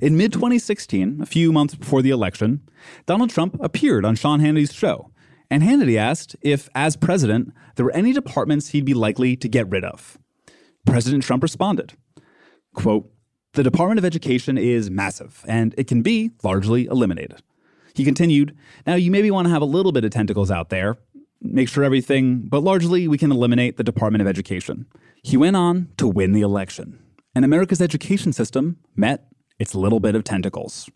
In 0.00 0.16
mid 0.16 0.32
2016, 0.32 1.20
a 1.22 1.26
few 1.26 1.52
months 1.52 1.74
before 1.74 2.02
the 2.02 2.10
election, 2.10 2.62
Donald 3.06 3.30
Trump 3.30 3.56
appeared 3.60 4.04
on 4.04 4.16
Sean 4.16 4.40
Hannity's 4.40 4.72
show. 4.72 5.10
And 5.50 5.62
Hannity 5.62 5.96
asked 5.96 6.34
if, 6.42 6.68
as 6.74 6.96
president, 6.96 7.52
there 7.76 7.84
were 7.84 7.94
any 7.94 8.12
departments 8.12 8.68
he'd 8.68 8.84
be 8.84 8.94
likely 8.94 9.36
to 9.36 9.48
get 9.48 9.68
rid 9.68 9.84
of. 9.84 10.18
President 10.84 11.22
Trump 11.22 11.42
responded, 11.42 11.94
quote, 12.74 13.10
the 13.56 13.62
Department 13.62 13.98
of 13.98 14.04
Education 14.04 14.58
is 14.58 14.90
massive, 14.90 15.42
and 15.48 15.74
it 15.78 15.86
can 15.86 16.02
be 16.02 16.30
largely 16.42 16.84
eliminated. 16.84 17.42
He 17.94 18.04
continued, 18.04 18.54
Now, 18.86 18.96
you 18.96 19.10
maybe 19.10 19.30
want 19.30 19.46
to 19.46 19.52
have 19.52 19.62
a 19.62 19.66
little 19.66 19.92
bit 19.92 20.04
of 20.04 20.10
tentacles 20.10 20.50
out 20.50 20.68
there, 20.68 20.98
make 21.40 21.70
sure 21.70 21.82
everything, 21.82 22.42
but 22.42 22.62
largely 22.62 23.08
we 23.08 23.16
can 23.16 23.32
eliminate 23.32 23.78
the 23.78 23.82
Department 23.82 24.20
of 24.20 24.28
Education. 24.28 24.84
He 25.22 25.38
went 25.38 25.56
on 25.56 25.88
to 25.96 26.06
win 26.06 26.32
the 26.32 26.42
election, 26.42 27.02
and 27.34 27.46
America's 27.46 27.80
education 27.80 28.34
system 28.34 28.76
met 28.94 29.26
its 29.58 29.74
little 29.74 30.00
bit 30.00 30.14
of 30.14 30.22
tentacles. 30.22 30.90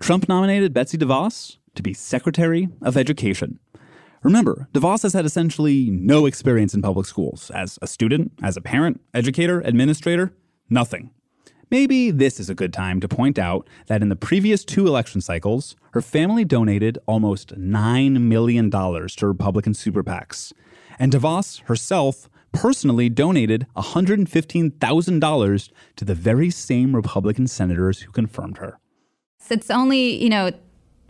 Trump 0.00 0.28
nominated 0.28 0.74
Betsy 0.74 0.98
DeVos 0.98 1.58
to 1.76 1.82
be 1.82 1.94
Secretary 1.94 2.68
of 2.82 2.96
Education. 2.96 3.60
Remember, 4.24 4.68
DeVos 4.74 5.04
has 5.04 5.12
had 5.12 5.24
essentially 5.24 5.90
no 5.90 6.26
experience 6.26 6.74
in 6.74 6.82
public 6.82 7.06
schools 7.06 7.50
as 7.54 7.78
a 7.80 7.86
student, 7.86 8.32
as 8.42 8.56
a 8.56 8.60
parent, 8.60 9.00
educator, 9.14 9.60
administrator, 9.60 10.34
nothing. 10.68 11.12
Maybe 11.70 12.10
this 12.10 12.40
is 12.40 12.50
a 12.50 12.54
good 12.54 12.72
time 12.72 12.98
to 13.00 13.06
point 13.06 13.38
out 13.38 13.68
that 13.86 14.02
in 14.02 14.08
the 14.08 14.16
previous 14.16 14.64
two 14.64 14.88
election 14.88 15.20
cycles, 15.20 15.76
her 15.92 16.00
family 16.02 16.44
donated 16.44 16.98
almost 17.06 17.54
$9 17.56 18.20
million 18.20 18.70
to 18.72 19.26
Republican 19.26 19.74
super 19.74 20.02
PACs. 20.02 20.52
And 20.98 21.12
DeVos 21.12 21.62
herself 21.62 22.28
personally 22.50 23.08
donated 23.08 23.68
$115,000 23.76 25.70
to 25.94 26.04
the 26.04 26.14
very 26.16 26.50
same 26.50 26.96
Republican 26.96 27.46
senators 27.46 28.00
who 28.00 28.10
confirmed 28.10 28.58
her. 28.58 28.80
It's 29.48 29.70
only, 29.70 30.20
you 30.20 30.28
know, 30.28 30.50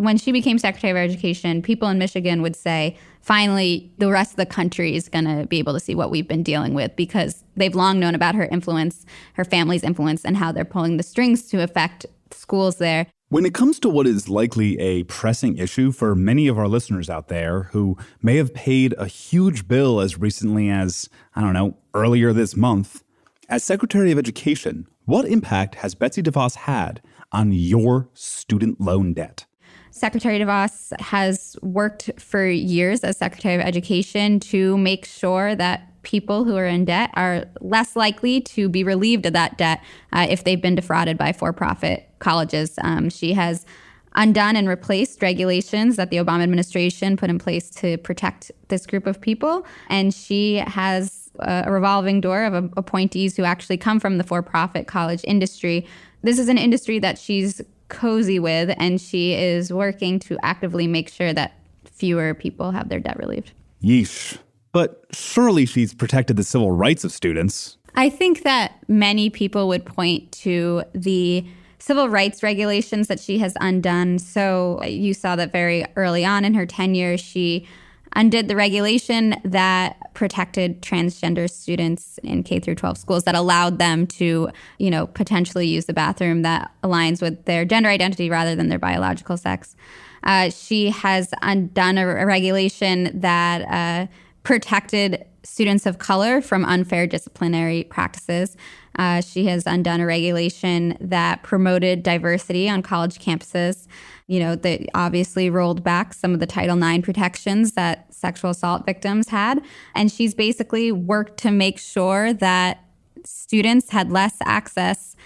when 0.01 0.17
she 0.17 0.33
became 0.33 0.59
Secretary 0.59 0.91
of 0.93 0.97
Education, 0.97 1.61
people 1.61 1.87
in 1.89 1.99
Michigan 1.99 2.41
would 2.41 2.57
say, 2.57 2.97
finally, 3.21 3.93
the 3.99 4.11
rest 4.11 4.33
of 4.33 4.37
the 4.37 4.47
country 4.47 4.97
is 4.97 5.11
going 5.11 5.27
to 5.27 5.47
be 5.47 5.59
able 5.59 5.75
to 5.75 5.81
see 5.81 5.95
what 5.95 6.11
we've 6.11 6.27
been 6.27 6.43
dealing 6.43 6.73
with 6.73 6.97
because 6.97 7.45
they've 7.55 7.75
long 7.75 8.01
known 8.01 8.15
about 8.15 8.35
her 8.35 8.47
influence, 8.47 9.05
her 9.35 9.45
family's 9.45 9.83
influence, 9.83 10.25
and 10.25 10.39
how 10.39 10.53
they're 10.53 10.65
pulling 10.65 10.97
the 10.97 11.03
strings 11.03 11.43
to 11.49 11.63
affect 11.63 12.07
schools 12.31 12.77
there. 12.77 13.09
When 13.29 13.45
it 13.45 13.53
comes 13.53 13.79
to 13.81 13.91
what 13.91 14.07
is 14.07 14.31
likely 14.31 14.79
a 14.81 15.03
pressing 15.05 15.59
issue 15.59 15.93
for 15.93 16.15
many 16.15 16.49
of 16.49 16.59
our 16.59 16.67
listeners 16.67 17.11
out 17.11 17.29
there 17.29 17.65
who 17.73 17.99
may 18.23 18.37
have 18.39 18.55
paid 18.55 18.95
a 18.97 19.07
huge 19.07 19.69
bill 19.69 20.01
as 20.01 20.19
recently 20.19 20.71
as, 20.71 21.11
I 21.37 21.43
don't 21.43 21.53
know, 21.53 21.77
earlier 21.93 22.33
this 22.33 22.57
month, 22.57 23.05
as 23.51 23.65
Secretary 23.65 24.11
of 24.11 24.19
Education, 24.19 24.87
what 25.05 25.27
impact 25.27 25.75
has 25.77 25.95
Betsy 25.95 26.23
DeVos 26.23 26.55
had 26.57 27.03
on 27.33 27.53
your 27.53 28.09
student 28.15 28.81
loan 28.81 29.13
debt? 29.13 29.45
Secretary 29.91 30.39
DeVos 30.39 30.99
has 31.01 31.57
worked 31.63 32.11
for 32.19 32.47
years 32.47 33.05
as 33.05 33.17
Secretary 33.17 33.55
of 33.55 33.61
Education 33.61 34.41
to 34.41 34.79
make 34.79 35.05
sure 35.05 35.55
that 35.55 35.87
people 36.03 36.45
who 36.45 36.57
are 36.57 36.67
in 36.67 36.85
debt 36.85 37.11
are 37.15 37.45
less 37.61 37.97
likely 37.97 38.41
to 38.41 38.69
be 38.69 38.83
relieved 38.83 39.27
of 39.27 39.33
that 39.33 39.59
debt 39.59 39.83
uh, 40.13 40.27
if 40.29 40.45
they've 40.45 40.63
been 40.63 40.75
defrauded 40.75 41.19
by 41.19 41.33
for 41.33 41.53
profit 41.53 42.09
colleges. 42.19 42.79
Um, 42.83 43.11
she 43.11 43.35
has 43.35 43.67
undone 44.15 44.57
and 44.57 44.69
replaced 44.69 45.23
regulations 45.23 45.97
that 45.97 46.11
the 46.11 46.17
Obama 46.17 46.43
administration 46.43 47.17
put 47.17 47.31
in 47.31 47.39
place 47.39 47.71
to 47.71 47.99
protect 47.99 48.51
this 48.69 48.87
group 48.87 49.07
of 49.07 49.21
people. 49.21 49.67
And 49.89 50.13
she 50.13 50.57
has 50.57 51.31
a 51.39 51.71
revolving 51.71 52.21
door 52.21 52.45
of 52.45 52.73
appointees 52.77 53.37
who 53.37 53.45
actually 53.45 53.77
come 53.77 54.01
from 54.01 54.19
the 54.19 54.25
for 54.25 54.43
profit 54.43 54.87
college 54.87 55.25
industry. 55.25 55.87
This 56.23 56.39
is 56.39 56.49
an 56.49 56.59
industry 56.59 56.99
that 56.99 57.19
she's 57.19 57.63
cozy 57.91 58.39
with, 58.39 58.75
and 58.79 59.01
she 59.01 59.35
is 59.35 59.73
working 59.73 60.19
to 60.21 60.39
actively 60.43 60.87
make 60.87 61.11
sure 61.11 61.33
that 61.33 61.53
fewer 61.85 62.33
people 62.33 62.71
have 62.71 62.89
their 62.89 63.01
debt 63.01 63.19
relieved. 63.19 63.53
Yeesh. 63.83 64.39
But 64.73 65.05
surely 65.13 65.67
she's 65.67 65.93
protected 65.93 66.37
the 66.37 66.45
civil 66.45 66.71
rights 66.71 67.05
of 67.05 67.13
students. 67.13 67.77
I 67.97 68.09
think 68.09 68.45
that 68.45 68.75
many 68.89 69.29
people 69.29 69.69
would 69.69 69.85
point 69.85 70.31
to 70.33 70.85
the 70.95 71.45
civil 71.79 72.09
rights 72.09 72.43
regulations 72.43 73.09
that 73.09 73.19
she 73.19 73.39
has 73.39 73.57
undone. 73.61 74.19
So 74.19 74.83
you 74.85 75.13
saw 75.13 75.35
that 75.37 75.51
very 75.51 75.85
early 75.97 76.25
on 76.25 76.45
in 76.45 76.55
her 76.55 76.67
tenure, 76.67 77.17
she 77.17 77.67
undid 78.15 78.49
the 78.49 78.57
regulation 78.57 79.37
that 79.45 80.13
protected 80.15 80.83
transgender 80.83 81.49
students 81.49 82.19
in 82.23 82.43
K 82.43 82.59
through 82.61 82.75
12 82.75 82.99
schools 82.99 83.25
that 83.25 83.35
allowed 83.35 83.79
them 83.79 84.07
to, 84.07 84.49
you 84.79 84.91
know, 84.91 85.07
potentially 85.07 85.67
use 85.67 85.87
the 85.87 85.93
bathroom 85.93 86.43
that 86.43 86.71
aligns 86.83 87.23
with 87.23 87.45
their 87.45 87.65
gender 87.65 87.89
identity 87.89 88.29
rather 88.29 88.55
than 88.55 88.69
their 88.69 88.79
biological 88.79 89.37
sex. 89.37 89.77
Uh, 90.25 90.51
she 90.51 90.91
has 90.91 91.33
undone 91.43 91.97
a, 91.97 92.07
a 92.07 92.27
regulation 92.27 93.11
that 93.19 93.63
uh, 93.63 94.07
protected 94.43 95.25
students 95.43 95.87
of 95.87 95.99
color 95.99 96.41
from 96.41 96.65
unfair 96.65 97.07
disciplinary 97.07 97.85
practices. 97.85 98.57
Uh, 98.99 99.21
she 99.21 99.47
has 99.47 99.67
undone 99.67 100.01
a 100.01 100.07
regulation 100.07 100.97
that 101.01 101.43
promoted 101.43 102.03
diversity 102.03 102.69
on 102.69 102.83
college 102.83 103.19
campuses. 103.19 103.87
You 104.31 104.39
know, 104.39 104.55
that 104.55 104.81
obviously 104.95 105.51
rolled 105.51 105.83
back 105.83 106.15
some 106.15 106.33
of 106.33 106.41
the 106.41 106.47
Title 106.47 106.81
IX 106.81 107.05
protections 107.05 107.73
that 107.73 108.15
sexual 108.15 108.51
assault 108.51 108.87
victims 108.87 109.29
had. 109.29 109.61
And 109.95 110.11
she's 110.11 110.35
basically 110.35 110.93
worked 110.93 111.37
to 111.39 111.51
make 111.51 111.79
sure 111.79 112.33
that 112.35 112.85
students 113.25 113.91
had 113.91 114.13
less 114.13 114.37
access 114.43 115.17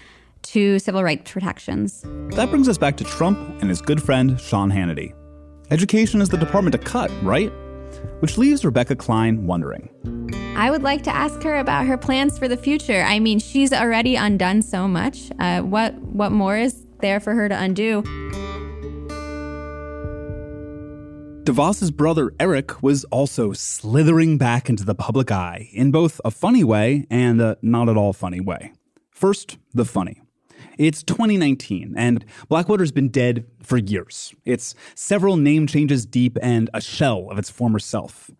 to 0.41 0.79
civil 0.79 1.03
rights 1.03 1.31
protections. 1.31 2.03
That 2.35 2.49
brings 2.49 2.67
us 2.67 2.77
back 2.77 2.97
to 2.97 3.03
Trump 3.03 3.37
and 3.61 3.69
his 3.69 3.81
good 3.81 4.01
friend, 4.01 4.39
Sean 4.39 4.71
Hannity. 4.71 5.13
Education 5.69 6.19
is 6.19 6.29
the 6.29 6.37
department 6.37 6.73
to 6.73 6.79
cut, 6.79 7.11
right? 7.21 7.51
which 8.19 8.37
leaves 8.37 8.65
Rebecca 8.65 8.95
Klein 8.95 9.45
wondering. 9.45 9.89
I 10.55 10.71
would 10.71 10.83
like 10.83 11.03
to 11.03 11.15
ask 11.15 11.41
her 11.43 11.57
about 11.57 11.85
her 11.85 11.97
plans 11.97 12.39
for 12.39 12.47
the 12.47 12.57
future. 12.57 13.03
I 13.03 13.19
mean, 13.19 13.39
she's 13.39 13.73
already 13.73 14.15
undone 14.15 14.61
so 14.61 14.87
much. 14.87 15.31
Uh, 15.39 15.61
what 15.61 15.95
what 15.95 16.31
more 16.31 16.57
is 16.57 16.85
there 17.01 17.19
for 17.19 17.33
her 17.33 17.49
to 17.49 17.59
undo? 17.59 18.03
DeVos's 21.45 21.91
brother 21.91 22.33
Erik 22.39 22.81
was 22.81 23.03
also 23.05 23.53
slithering 23.53 24.39
back 24.39 24.67
into 24.67 24.83
the 24.83 24.95
public 24.95 25.31
eye 25.31 25.69
in 25.73 25.91
both 25.91 26.19
a 26.25 26.31
funny 26.31 26.63
way 26.63 27.05
and 27.11 27.39
a 27.39 27.55
not 27.61 27.87
at 27.87 27.95
all 27.95 28.13
funny 28.13 28.39
way. 28.39 28.73
First, 29.11 29.59
the 29.71 29.85
funny. 29.85 30.23
It's 30.79 31.03
2019, 31.03 31.93
and 31.95 32.25
Blackwater's 32.49 32.91
been 32.91 33.09
dead 33.09 33.45
for 33.61 33.77
years. 33.77 34.33
It's 34.43 34.73
several 34.95 35.37
name 35.37 35.67
changes 35.67 36.07
deep 36.07 36.35
and 36.41 36.67
a 36.73 36.81
shell 36.81 37.27
of 37.29 37.37
its 37.37 37.51
former 37.51 37.77
self. 37.77 38.31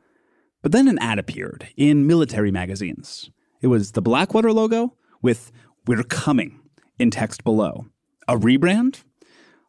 But 0.64 0.72
then 0.72 0.88
an 0.88 0.98
ad 0.98 1.20
appeared 1.20 1.68
in 1.78 2.08
military 2.08 2.50
magazines. 2.50 3.30
It 3.62 3.68
was 3.68 3.92
the 3.92 4.02
Blackwater 4.02 4.52
logo 4.52 4.96
with 5.22 5.52
We're 5.86 6.02
Coming 6.02 6.60
in 6.98 7.12
text 7.12 7.44
below. 7.44 7.86
A 8.28 8.36
rebrand? 8.36 9.04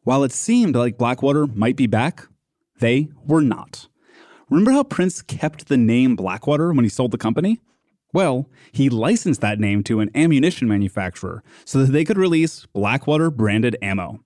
While 0.04 0.24
it 0.24 0.32
seemed 0.32 0.74
like 0.74 0.96
Blackwater 0.96 1.46
might 1.46 1.76
be 1.76 1.86
back, 1.86 2.28
they 2.78 3.08
were 3.24 3.42
not. 3.42 3.88
Remember 4.48 4.70
how 4.70 4.84
Prince 4.84 5.22
kept 5.22 5.66
the 5.66 5.76
name 5.76 6.14
Blackwater 6.14 6.72
when 6.72 6.84
he 6.84 6.88
sold 6.88 7.10
the 7.10 7.18
company? 7.18 7.60
Well, 8.12 8.48
he 8.72 8.88
licensed 8.88 9.40
that 9.40 9.58
name 9.58 9.82
to 9.84 10.00
an 10.00 10.10
ammunition 10.14 10.68
manufacturer 10.68 11.42
so 11.64 11.80
that 11.80 11.92
they 11.92 12.04
could 12.04 12.16
release 12.16 12.64
Blackwater 12.66 13.30
branded 13.30 13.76
ammo. 13.82 14.20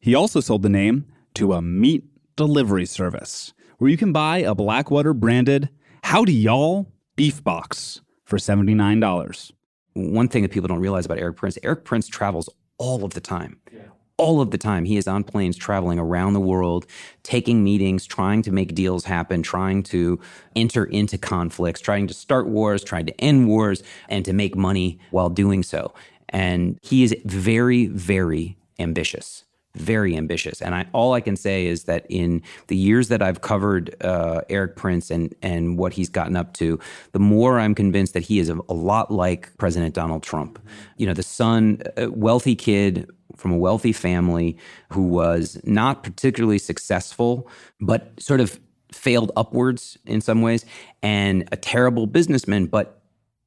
He 0.00 0.14
also 0.14 0.40
sold 0.40 0.62
the 0.62 0.68
name 0.68 1.06
to 1.34 1.52
a 1.52 1.62
meat 1.62 2.04
delivery 2.36 2.86
service 2.86 3.52
where 3.78 3.90
you 3.90 3.96
can 3.96 4.12
buy 4.12 4.38
a 4.38 4.54
Blackwater 4.54 5.12
branded 5.12 5.68
Howdy 6.04 6.32
Y'all 6.32 6.90
beef 7.14 7.44
box 7.44 8.00
for 8.24 8.38
$79. 8.38 9.52
One 9.92 10.28
thing 10.28 10.42
that 10.42 10.52
people 10.52 10.68
don't 10.68 10.80
realize 10.80 11.06
about 11.06 11.18
Erik 11.18 11.36
Prince, 11.36 11.58
Erik 11.62 11.84
Prince 11.84 12.08
travels 12.08 12.48
all 12.78 13.04
of 13.04 13.14
the 13.14 13.20
time. 13.20 13.60
Yeah 13.72 13.82
all 14.18 14.40
of 14.40 14.50
the 14.50 14.58
time. 14.58 14.84
He 14.84 14.96
is 14.96 15.06
on 15.06 15.24
planes 15.24 15.56
traveling 15.56 15.98
around 15.98 16.32
the 16.32 16.40
world, 16.40 16.86
taking 17.22 17.62
meetings, 17.62 18.06
trying 18.06 18.42
to 18.42 18.52
make 18.52 18.74
deals 18.74 19.04
happen, 19.04 19.42
trying 19.42 19.82
to 19.84 20.18
enter 20.54 20.84
into 20.84 21.18
conflicts, 21.18 21.80
trying 21.80 22.06
to 22.06 22.14
start 22.14 22.48
wars, 22.48 22.82
trying 22.82 23.06
to 23.06 23.20
end 23.20 23.48
wars, 23.48 23.82
and 24.08 24.24
to 24.24 24.32
make 24.32 24.56
money 24.56 24.98
while 25.10 25.28
doing 25.28 25.62
so. 25.62 25.92
And 26.30 26.78
he 26.82 27.02
is 27.02 27.14
very, 27.24 27.86
very 27.86 28.56
ambitious. 28.78 29.44
Very 29.74 30.16
ambitious, 30.16 30.62
and 30.62 30.74
I, 30.74 30.86
all 30.94 31.12
I 31.12 31.20
can 31.20 31.36
say 31.36 31.66
is 31.66 31.84
that 31.84 32.06
in 32.08 32.40
the 32.68 32.76
years 32.76 33.08
that 33.08 33.20
I've 33.20 33.42
covered 33.42 33.94
uh, 34.02 34.40
Erik 34.48 34.74
Prince 34.74 35.10
and 35.10 35.34
and 35.42 35.76
what 35.76 35.92
he's 35.92 36.08
gotten 36.08 36.34
up 36.34 36.54
to, 36.54 36.80
the 37.12 37.18
more 37.18 37.60
I'm 37.60 37.74
convinced 37.74 38.14
that 38.14 38.22
he 38.22 38.38
is 38.38 38.48
a, 38.48 38.58
a 38.70 38.72
lot 38.72 39.10
like 39.10 39.54
President 39.58 39.94
Donald 39.94 40.22
Trump. 40.22 40.58
You 40.96 41.06
know, 41.06 41.12
the 41.12 41.22
son, 41.22 41.82
wealthy 41.98 42.56
kid, 42.56 43.06
from 43.36 43.52
a 43.52 43.56
wealthy 43.56 43.92
family 43.92 44.56
who 44.92 45.02
was 45.02 45.60
not 45.64 46.02
particularly 46.02 46.58
successful, 46.58 47.48
but 47.80 48.12
sort 48.20 48.40
of 48.40 48.58
failed 48.92 49.32
upwards 49.36 49.98
in 50.06 50.20
some 50.20 50.42
ways, 50.42 50.64
and 51.02 51.48
a 51.52 51.56
terrible 51.56 52.06
businessman, 52.06 52.66
but 52.66 53.02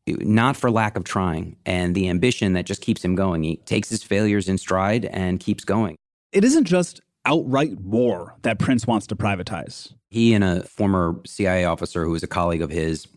not 0.08 0.58
for 0.58 0.71
lack 0.71 0.97
of 0.97 1.04
trying 1.04 1.56
and 1.65 1.93
the 1.93 2.10
ambition 2.10 2.54
that 2.54 2.65
just 2.65 2.82
keeps 2.82 3.04
him 3.04 3.15
going. 3.15 3.43
He 3.43 3.58
takes 3.58 3.89
his 3.89 4.04
failures 4.04 4.49
in 4.49 4.58
stride 4.58 5.06
and 5.06 5.39
keeps 5.39 5.63
going. 5.63 5.95
It 6.32 6.43
isn't 6.43 6.65
just 6.65 7.02
outright 7.25 7.80
war 7.80 8.36
that 8.41 8.60
Prince 8.60 8.88
wants 8.88 9.08
to 9.08 9.15
privatize. 9.15 9.93
He 10.10 10.34
and 10.34 10.43
a 10.43 10.63
former 10.63 11.19
CIA 11.25 11.65
officer 11.65 12.04
who 12.06 12.12
was 12.12 12.23
a 12.23 12.28
colleague 12.28 12.62
of 12.62 12.71
his 12.71 13.08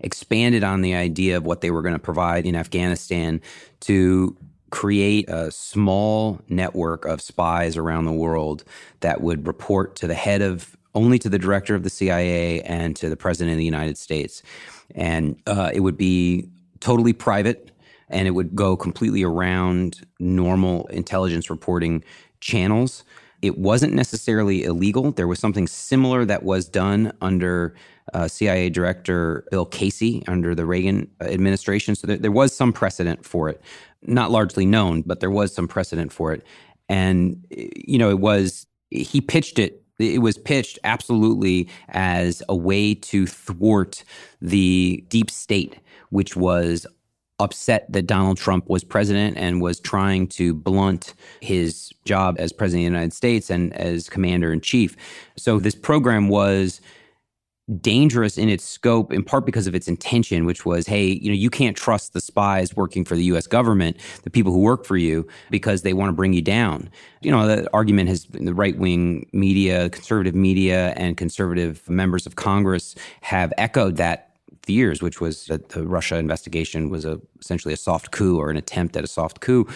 expanded 0.00 0.64
on 0.64 0.82
the 0.82 0.94
idea 0.94 1.36
of 1.36 1.46
what 1.46 1.60
they 1.60 1.70
were 1.70 1.82
going 1.82 1.94
to 1.94 1.98
provide 1.98 2.44
in 2.44 2.56
Afghanistan 2.56 3.40
to 3.80 4.36
create 4.72 5.28
a 5.28 5.52
small 5.52 6.40
network 6.48 7.04
of 7.04 7.20
spies 7.20 7.76
around 7.76 8.06
the 8.06 8.12
world 8.12 8.64
that 9.00 9.20
would 9.20 9.46
report 9.46 9.94
to 9.94 10.06
the 10.06 10.14
head 10.14 10.40
of 10.40 10.76
only 10.94 11.18
to 11.18 11.28
the 11.28 11.38
director 11.38 11.74
of 11.74 11.82
the 11.82 11.90
CIA 11.90 12.62
and 12.62 12.96
to 12.96 13.08
the 13.08 13.16
president 13.16 13.52
of 13.52 13.58
the 13.58 13.66
United 13.66 13.98
States. 13.98 14.42
And 14.94 15.40
uh, 15.46 15.70
it 15.72 15.80
would 15.80 15.98
be 15.98 16.48
totally 16.80 17.12
private 17.12 17.70
and 18.08 18.26
it 18.26 18.32
would 18.32 18.56
go 18.56 18.76
completely 18.76 19.22
around 19.22 20.06
normal 20.18 20.86
intelligence 20.86 21.50
reporting 21.50 22.02
channels. 22.40 23.04
It 23.42 23.58
wasn't 23.58 23.92
necessarily 23.92 24.64
illegal. 24.64 25.12
There 25.12 25.28
was 25.28 25.38
something 25.38 25.66
similar 25.66 26.24
that 26.24 26.44
was 26.44 26.66
done 26.66 27.12
under 27.20 27.74
uh, 28.14 28.28
CIA 28.28 28.70
Director 28.70 29.44
Bill 29.50 29.66
Casey 29.66 30.22
under 30.26 30.54
the 30.54 30.66
Reagan 30.66 31.10
administration. 31.20 31.94
So 31.94 32.06
there, 32.06 32.18
there 32.18 32.32
was 32.32 32.54
some 32.54 32.72
precedent 32.72 33.24
for 33.24 33.48
it 33.48 33.62
not 34.04 34.30
largely 34.30 34.66
known, 34.66 35.02
but 35.02 35.20
there 35.20 35.30
was 35.30 35.54
some 35.54 35.68
precedent 35.68 36.12
for 36.12 36.32
it. 36.32 36.44
And, 36.88 37.44
you 37.50 37.98
know, 37.98 38.10
it 38.10 38.18
was, 38.18 38.66
he 38.90 39.20
pitched 39.20 39.58
it, 39.58 39.82
it 39.98 40.20
was 40.20 40.36
pitched 40.36 40.78
absolutely 40.84 41.68
as 41.90 42.42
a 42.48 42.56
way 42.56 42.94
to 42.94 43.26
thwart 43.26 44.04
the 44.40 45.04
deep 45.08 45.30
state, 45.30 45.78
which 46.10 46.36
was 46.36 46.86
upset 47.38 47.90
that 47.90 48.06
Donald 48.06 48.36
Trump 48.36 48.68
was 48.68 48.84
president 48.84 49.36
and 49.36 49.60
was 49.60 49.80
trying 49.80 50.26
to 50.28 50.54
blunt 50.54 51.14
his 51.40 51.92
job 52.04 52.36
as 52.38 52.52
president 52.52 52.86
of 52.86 52.92
the 52.92 52.96
United 52.96 53.12
States 53.12 53.50
and 53.50 53.72
as 53.74 54.08
commander 54.08 54.52
in 54.52 54.60
chief. 54.60 54.96
So 55.36 55.58
this 55.58 55.74
program 55.74 56.28
was 56.28 56.80
dangerous 57.80 58.38
in 58.38 58.48
its 58.48 58.64
scope 58.64 59.12
in 59.12 59.22
part 59.22 59.46
because 59.46 59.68
of 59.68 59.74
its 59.74 59.86
intention 59.86 60.44
which 60.44 60.66
was 60.66 60.84
hey 60.84 61.06
you 61.06 61.28
know 61.28 61.34
you 61.34 61.48
can't 61.48 61.76
trust 61.76 62.12
the 62.12 62.20
spies 62.20 62.74
working 62.74 63.04
for 63.04 63.14
the 63.14 63.22
US 63.24 63.46
government 63.46 63.96
the 64.24 64.30
people 64.30 64.50
who 64.52 64.58
work 64.58 64.84
for 64.84 64.96
you 64.96 65.26
because 65.48 65.82
they 65.82 65.92
want 65.92 66.08
to 66.08 66.12
bring 66.12 66.32
you 66.32 66.42
down. 66.42 66.90
You 67.20 67.30
know 67.30 67.46
the 67.46 67.68
argument 67.72 68.08
has 68.08 68.26
the 68.32 68.52
right 68.52 68.76
wing 68.76 69.28
media 69.32 69.90
conservative 69.90 70.34
media 70.34 70.92
and 70.96 71.16
conservative 71.16 71.88
members 71.88 72.26
of 72.26 72.34
congress 72.34 72.96
have 73.20 73.52
echoed 73.58 73.96
that 73.96 74.32
for 74.62 74.72
years, 74.72 75.02
which 75.02 75.20
was 75.20 75.46
that 75.46 75.70
the 75.70 75.86
Russia 75.86 76.16
investigation 76.16 76.88
was 76.88 77.04
a, 77.04 77.20
essentially 77.40 77.74
a 77.74 77.76
soft 77.76 78.12
coup 78.12 78.38
or 78.38 78.50
an 78.50 78.56
attempt 78.56 78.96
at 78.96 79.04
a 79.04 79.08
soft 79.08 79.40
coup, 79.40 79.66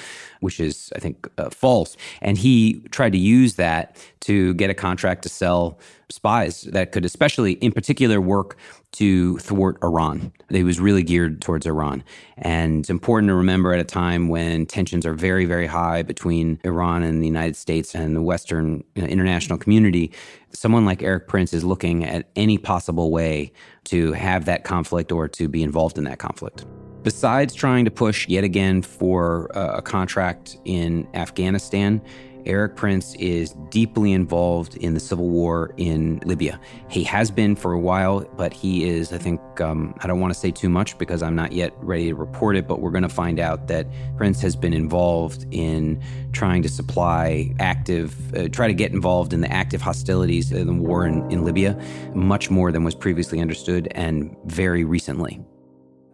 which 0.40 0.60
is, 0.60 0.92
I 0.94 1.00
think, 1.00 1.28
uh, 1.38 1.50
false. 1.50 1.96
And 2.20 2.38
he 2.38 2.80
tried 2.90 3.12
to 3.12 3.18
use 3.18 3.54
that 3.54 3.96
to 4.20 4.54
get 4.54 4.70
a 4.70 4.74
contract 4.74 5.22
to 5.22 5.28
sell 5.28 5.78
spies 6.08 6.62
that 6.62 6.92
could, 6.92 7.04
especially 7.04 7.52
in 7.52 7.72
particular, 7.72 8.20
work 8.20 8.56
to 8.92 9.36
thwart 9.38 9.76
Iran. 9.82 10.32
It 10.50 10.64
was 10.64 10.80
really 10.80 11.02
geared 11.02 11.42
towards 11.42 11.66
Iran. 11.66 12.02
And 12.38 12.80
it's 12.80 12.90
important 12.90 13.28
to 13.28 13.34
remember 13.34 13.72
at 13.72 13.80
a 13.80 13.84
time 13.84 14.28
when 14.28 14.66
tensions 14.66 15.04
are 15.04 15.12
very, 15.12 15.44
very 15.44 15.66
high 15.66 16.02
between 16.02 16.60
Iran 16.64 17.02
and 17.02 17.22
the 17.22 17.26
United 17.26 17.56
States 17.56 17.94
and 17.94 18.16
the 18.16 18.22
Western 18.22 18.84
you 18.94 19.02
know, 19.02 19.08
international 19.08 19.58
community, 19.58 20.12
someone 20.52 20.86
like 20.86 21.02
Erik 21.02 21.28
Prince 21.28 21.52
is 21.52 21.64
looking 21.64 22.04
at 22.04 22.28
any 22.36 22.56
possible 22.56 23.10
way 23.10 23.52
to 23.84 24.12
have 24.12 24.46
that 24.46 24.64
conflict 24.76 25.10
or 25.12 25.28
to 25.28 25.48
be 25.48 25.62
involved 25.62 25.96
in 25.98 26.04
that 26.04 26.18
conflict. 26.18 26.66
Besides 27.02 27.54
trying 27.54 27.84
to 27.84 27.90
push 27.90 28.28
yet 28.28 28.44
again 28.44 28.82
for 28.82 29.20
uh, 29.56 29.78
a 29.80 29.82
contract 29.82 30.58
in 30.64 31.06
Afghanistan, 31.14 32.02
Erik 32.46 32.76
Prince 32.76 33.14
is 33.16 33.54
deeply 33.70 34.12
involved 34.12 34.76
in 34.76 34.94
the 34.94 35.00
civil 35.00 35.28
war 35.28 35.74
in 35.76 36.20
Libya. 36.24 36.60
He 36.88 37.02
has 37.04 37.30
been 37.30 37.56
for 37.56 37.72
a 37.72 37.78
while, 37.78 38.20
but 38.36 38.52
he 38.52 38.88
is, 38.88 39.12
I 39.12 39.18
think, 39.18 39.40
um, 39.60 39.94
I 40.00 40.06
don't 40.06 40.20
want 40.20 40.32
to 40.32 40.38
say 40.38 40.50
too 40.50 40.68
much 40.68 40.96
because 40.98 41.22
I'm 41.22 41.34
not 41.34 41.52
yet 41.52 41.72
ready 41.78 42.08
to 42.08 42.14
report 42.14 42.56
it, 42.56 42.66
but 42.66 42.80
we're 42.80 42.90
going 42.90 43.02
to 43.02 43.08
find 43.08 43.40
out 43.40 43.68
that 43.68 43.86
Prince 44.16 44.40
has 44.40 44.56
been 44.56 44.72
involved 44.72 45.46
in 45.50 46.02
trying 46.32 46.62
to 46.62 46.68
supply 46.68 47.54
active, 47.58 48.34
uh, 48.34 48.48
try 48.48 48.66
to 48.68 48.74
get 48.74 48.92
involved 48.92 49.32
in 49.32 49.40
the 49.40 49.52
active 49.52 49.82
hostilities 49.82 50.52
in 50.52 50.66
the 50.66 50.74
war 50.74 51.06
in, 51.06 51.30
in 51.30 51.44
Libya, 51.44 51.80
much 52.14 52.50
more 52.50 52.72
than 52.72 52.84
was 52.84 52.94
previously 52.94 53.40
understood 53.40 53.88
and 53.92 54.36
very 54.44 54.84
recently. 54.84 55.40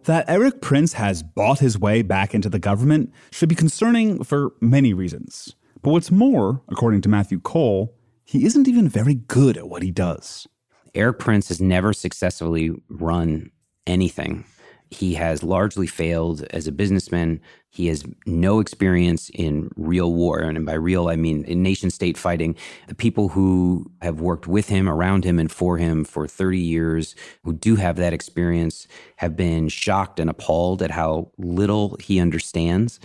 That 0.05 0.29
Erik 0.29 0.61
Prince 0.61 0.93
has 0.93 1.23
bought 1.23 1.59
his 1.59 1.79
way 1.79 2.01
back 2.01 2.33
into 2.33 2.49
the 2.49 2.59
government 2.59 3.13
should 3.31 3.47
be 3.47 3.55
concerning 3.55 4.23
for 4.23 4.51
many 4.59 4.93
reasons. 4.93 5.55
But 5.83 5.91
what's 5.91 6.11
more, 6.11 6.61
according 6.69 7.01
to 7.01 7.09
Matthew 7.09 7.41
Cole, 7.41 7.93
he 8.23 8.45
isn't 8.45 8.69
even 8.69 8.87
very 8.87 9.15
good 9.15 9.57
at 9.57 9.67
what 9.67 9.83
he 9.83 9.91
does. 9.91 10.47
Erik 10.95 11.19
Prince 11.19 11.49
has 11.49 11.59
never 11.59 11.91
successfully 11.91 12.71
run 12.87 13.51
anything. 13.85 14.45
He 14.91 15.15
has 15.15 15.43
largely 15.43 15.87
failed 15.87 16.43
as 16.51 16.67
a 16.67 16.71
businessman. 16.71 17.41
He 17.69 17.87
has 17.87 18.05
no 18.25 18.59
experience 18.59 19.29
in 19.33 19.71
real 19.75 20.13
war. 20.13 20.39
And 20.39 20.65
by 20.65 20.73
real, 20.73 21.09
I 21.09 21.15
mean 21.15 21.43
in 21.45 21.63
nation 21.63 21.89
state 21.89 22.17
fighting. 22.17 22.55
The 22.87 22.95
people 22.95 23.29
who 23.29 23.91
have 24.01 24.21
worked 24.21 24.47
with 24.47 24.69
him, 24.69 24.87
around 24.87 25.25
him, 25.25 25.37
and 25.39 25.51
for 25.51 25.77
him 25.77 26.05
for 26.05 26.27
30 26.27 26.59
years, 26.59 27.15
who 27.43 27.53
do 27.53 27.75
have 27.75 27.97
that 27.97 28.13
experience, 28.13 28.87
have 29.17 29.35
been 29.35 29.67
shocked 29.67 30.19
and 30.19 30.29
appalled 30.29 30.81
at 30.81 30.91
how 30.91 31.31
little 31.37 31.97
he 31.99 32.19
understands. 32.19 32.99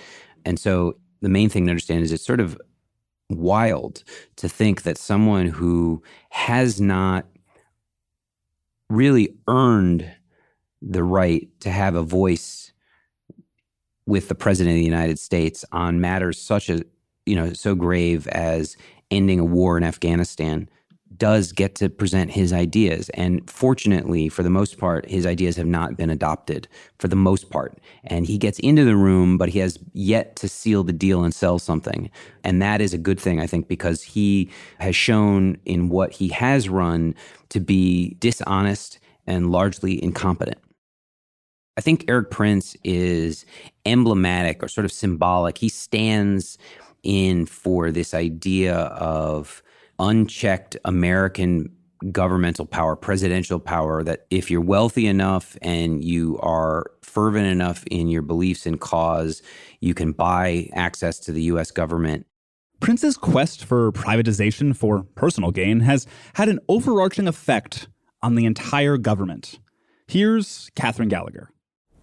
And 0.45 0.61
so 0.61 0.97
the 1.23 1.29
main 1.29 1.49
thing 1.49 1.65
to 1.67 1.71
understand 1.71 2.05
is 2.05 2.13
it's 2.13 2.25
sort 2.25 2.41
of 2.41 2.61
wild 3.31 4.03
to 4.37 4.49
think 4.49 4.83
that 4.83 4.99
someone 4.99 5.47
who 5.47 6.03
has 6.31 6.81
not 6.81 7.27
really 8.89 9.35
earned 9.47 10.11
the 10.81 11.03
right 11.03 11.49
to 11.61 11.71
have 11.71 11.95
a 11.95 12.03
voice 12.03 12.73
with 14.07 14.29
the 14.29 14.35
president 14.35 14.75
of 14.75 14.79
the 14.79 14.85
United 14.85 15.19
States 15.19 15.65
on 15.73 16.01
matters 16.01 16.41
such 16.41 16.71
as 16.71 16.83
you 17.27 17.35
know 17.35 17.53
so 17.53 17.75
grave 17.75 18.27
as 18.29 18.77
ending 19.11 19.39
a 19.39 19.45
war 19.45 19.77
in 19.77 19.85
Afghanistan 19.85 20.69
does 21.17 21.53
get 21.53 21.75
to 21.77 21.89
present 21.89 22.31
his 22.31 22.53
ideas. 22.53 23.09
And 23.11 23.49
fortunately, 23.51 24.29
for 24.29 24.43
the 24.43 24.51
most 24.51 24.79
part, 24.79 25.09
his 25.09 25.27
ideas 25.27 25.57
have 25.57 25.67
not 25.67 25.97
been 25.97 26.11
adopted 26.11 26.69
for 26.99 27.09
the 27.09 27.17
most 27.17 27.51
part. 27.51 27.79
And 28.05 28.27
he 28.27 28.39
gets 28.39 28.59
into 28.61 28.85
the 28.85 28.97
room, 28.97 29.39
but 29.39 29.49
he 29.49 29.59
has 29.61 29.79
yet 29.93 30.37
to 30.37 30.49
seal 30.49 30.85
the 30.85 30.93
deal 30.93 31.25
and 31.25 31.35
sell 31.35 31.59
something. 31.59 32.11
And 32.45 32.61
that 32.63 32.81
is 32.81 32.95
a 32.95 32.99
good 32.99 33.19
thing, 33.19 33.41
I 33.41 33.47
think, 33.47 33.69
because 33.69 34.03
he 34.03 34.51
has 34.79 34.95
shown 34.95 35.59
in 35.65 35.89
what 35.89 36.13
he 36.13 36.29
has 36.29 36.69
run 36.69 37.15
to 37.49 37.61
be 37.61 38.17
dishonest 38.21 38.99
and 39.27 39.51
largely 39.51 40.03
incompetent. 40.03 40.59
I 41.77 41.81
think 41.81 42.05
Erik 42.09 42.31
Prince 42.31 42.77
is 42.83 43.47
emblematic 43.87 44.63
or 44.63 44.69
sort 44.69 44.85
of 44.85 44.91
symbolic. 44.91 45.59
He 45.59 45.69
stands 45.69 46.59
in 47.05 47.47
for 47.47 47.93
this 47.93 48.15
idea 48.15 48.75
of 48.75 49.63
unchecked 49.99 50.77
American 50.85 51.71
governmental 52.13 52.65
power, 52.67 52.95
presidential 52.95 53.59
power, 53.59 54.03
that 54.05 54.27
if 54.31 54.51
you're 54.51 54.61
wealthy 54.61 55.07
enough 55.07 55.57
and 55.63 56.05
you 56.05 56.39
are 56.41 56.91
fervent 57.03 57.47
enough 57.47 57.85
in 57.91 58.09
your 58.09 58.23
beliefs 58.23 58.67
and 58.67 58.81
cause, 58.81 59.43
you 59.81 59.95
can 59.95 60.13
buy 60.13 60.69
access 60.75 61.19
to 61.21 61.33
the 61.33 61.43
US 61.43 61.71
government. 61.71 62.27
Prince's 62.81 63.17
quest 63.17 63.65
for 63.65 63.91
privatization 63.91 64.77
for 64.77 65.03
personal 65.17 65.51
gain 65.51 65.81
has 65.81 66.07
had 66.35 66.49
an 66.49 66.61
overarching 66.69 67.27
effect 67.27 67.89
on 68.23 68.37
the 68.37 68.47
entire 68.47 68.97
government. 68.97 69.59
Here's 70.07 70.71
Katherine 70.77 71.09
Gallagher. 71.09 71.51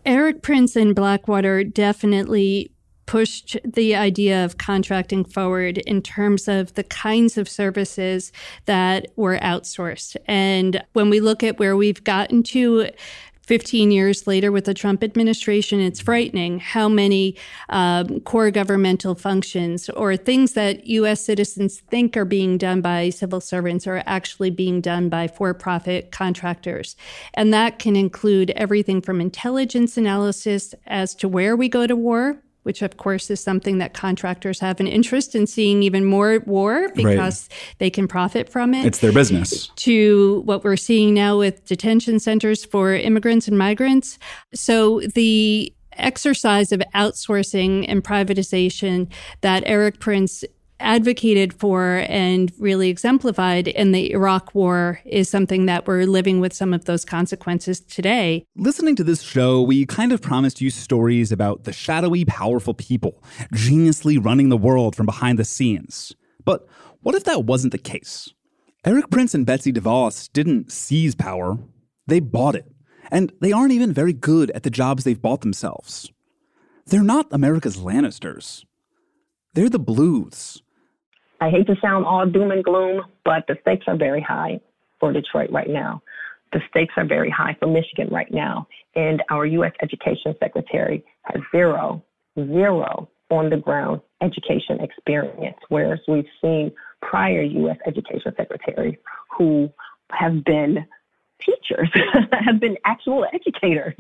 Erik 0.06 0.42
Prince 0.44 0.76
and 0.76 0.94
Blackwater 0.94 1.64
definitely 1.64 2.72
pushed 3.06 3.58
the 3.64 3.96
idea 3.96 4.44
of 4.44 4.58
contracting 4.58 5.24
forward 5.24 5.78
in 5.80 6.02
terms 6.02 6.48
of 6.48 6.74
the 6.74 6.84
kinds 6.84 7.38
of 7.38 7.48
services 7.48 8.32
that 8.66 9.08
were 9.16 9.38
outsourced. 9.40 10.16
And 10.28 10.84
when 10.94 11.10
we 11.10 11.20
look 11.20 11.44
at 11.44 11.60
where 11.60 11.76
we've 11.78 12.04
gotten 12.04 12.44
to 12.44 12.90
15 13.46 13.92
years 13.92 14.26
later 14.26 14.52
with 14.52 14.66
the 14.66 14.74
Trump 14.74 15.04
administration, 15.04 15.80
it's 15.80 16.02
frightening 16.02 16.60
how 16.60 16.90
many 16.90 17.36
um, 17.70 18.20
core 18.22 18.50
governmental 18.50 19.14
functions 19.14 19.88
or 19.90 20.18
things 20.18 20.54
that 20.54 20.88
U.S. 20.88 21.22
citizens 21.22 21.80
think 21.92 22.18
are 22.18 22.26
being 22.26 22.58
done 22.58 22.82
by 22.82 23.12
civil 23.12 23.40
servants 23.40 23.86
are 23.86 24.02
actually 24.08 24.50
being 24.50 24.82
done 24.82 25.10
by 25.10 25.28
for 25.28 25.54
profit 25.54 26.12
contractors. 26.12 26.96
And 27.36 27.54
that 27.54 27.78
can 27.78 27.96
include 27.96 28.50
everything 28.52 29.00
from 29.00 29.22
intelligence 29.22 29.96
analysis 29.96 30.74
as 30.88 31.14
to 31.16 31.28
where 31.28 31.56
we 31.56 31.70
go 31.70 31.86
to 31.86 31.96
war 31.96 32.42
which 32.66 32.82
of 32.82 32.98
course 32.98 33.30
is 33.30 33.40
something 33.40 33.78
that 33.78 33.94
contractors 33.94 34.60
have 34.60 34.80
an 34.80 34.88
interest 34.88 35.36
in 35.36 35.46
seeing 35.46 35.84
even 35.84 36.04
more 36.04 36.42
war 36.48 36.90
because 36.96 37.48
right. 37.50 37.76
they 37.78 37.90
can 37.92 38.08
profit 38.08 38.50
from 38.50 38.74
it. 38.74 38.86
It's 38.86 39.00
their 39.00 39.14
business. 39.14 39.68
To 39.68 40.42
what 40.46 40.64
we're 40.64 40.76
seeing 40.76 41.14
now 41.14 41.38
with 41.38 41.64
detention 41.66 42.20
centers 42.20 42.66
for 42.66 42.96
immigrants 42.96 43.48
and 43.48 43.56
migrants. 43.58 44.18
So 44.56 45.02
the 45.14 45.72
exercise 45.94 46.72
of 46.72 46.82
outsourcing 46.96 47.86
and 47.88 48.04
privatization 48.04 49.12
that 49.42 49.64
Erik 49.66 50.00
Prince 50.00 50.44
advocated 50.80 51.54
for 51.54 52.06
and 52.08 52.52
really 52.60 52.90
exemplified 52.90 53.68
in 53.68 53.92
the 53.92 54.12
Iraq 54.12 54.54
War 54.54 55.00
is 55.06 55.30
something 55.30 55.66
that 55.66 55.88
we're 55.88 56.06
living 56.06 56.40
with 56.40 56.54
some 56.54 56.74
of 56.74 56.86
those 56.86 57.06
consequences 57.06 57.80
today. 57.80 58.46
Listening 58.56 58.96
to 58.98 59.04
this 59.04 59.22
show, 59.22 59.62
we 59.62 59.86
kind 59.86 60.12
of 60.12 60.22
promised 60.22 60.62
you 60.62 60.70
stories 60.70 61.32
about 61.32 61.64
the 61.64 61.74
shadowy, 61.74 62.26
powerful 62.26 62.74
people 62.74 63.24
geniusly 63.54 64.24
running 64.24 64.50
the 64.50 64.58
world 64.58 64.96
from 64.96 65.06
behind 65.06 65.40
the 65.40 65.46
scenes. 65.46 66.14
But 66.44 66.68
what 67.02 67.16
if 67.16 67.24
that 67.26 67.46
wasn't 67.46 67.72
the 67.72 67.78
case? 67.78 68.34
Erik 68.86 69.10
Prince 69.10 69.34
and 69.34 69.46
Betsy 69.46 69.74
DeVos 69.74 70.32
didn't 70.32 70.72
seize 70.72 71.16
power, 71.16 71.58
they 72.08 72.20
bought 72.20 72.56
it. 72.56 72.66
And 73.12 73.32
they 73.40 73.52
aren't 73.52 73.72
even 73.72 73.94
very 73.94 74.14
good 74.14 74.52
at 74.52 74.64
the 74.64 74.70
jobs 74.70 75.04
they've 75.04 75.22
bought 75.22 75.42
themselves. 75.42 76.12
They're 76.88 77.04
not 77.04 77.28
America's 77.32 77.78
Lannisters. 77.78 78.64
They're 79.54 79.70
the 79.70 79.80
Bluths. 79.80 80.62
I 81.42 81.50
hate 81.50 81.68
to 81.68 81.76
sound 81.82 82.06
all 82.06 82.26
doom 82.26 82.52
and 82.52 82.64
gloom, 82.64 83.04
but 83.24 83.46
the 83.48 83.58
stakes 83.62 83.86
are 83.88 83.98
very 83.98 84.22
high 84.22 84.60
for 85.00 85.12
Detroit 85.12 85.52
right 85.52 85.70
now. 85.70 86.02
The 86.54 86.62
stakes 86.70 86.94
are 86.98 87.06
very 87.06 87.30
high 87.30 87.56
for 87.60 87.68
Michigan 87.68 88.08
right 88.10 88.32
now. 88.32 88.68
And 88.96 89.22
our 89.30 89.46
U.S. 89.46 89.74
Education 89.82 90.36
Secretary 90.40 91.04
has 91.24 91.42
zero, 91.52 92.04
zero 92.38 93.10
on 93.30 93.50
the 93.50 93.58
ground 93.58 94.02
education 94.22 94.80
experience, 94.80 95.58
whereas 95.70 96.00
we've 96.08 96.28
seen 96.42 96.72
prior 97.02 97.42
U.S. 97.42 97.78
Education 97.86 98.34
Secretaries 98.38 98.98
who 99.38 99.70
have 100.12 100.44
been 100.46 100.86
teachers, 101.42 101.90
have 102.32 102.60
been 102.60 102.78
actual 102.86 103.26
educators. 103.34 103.96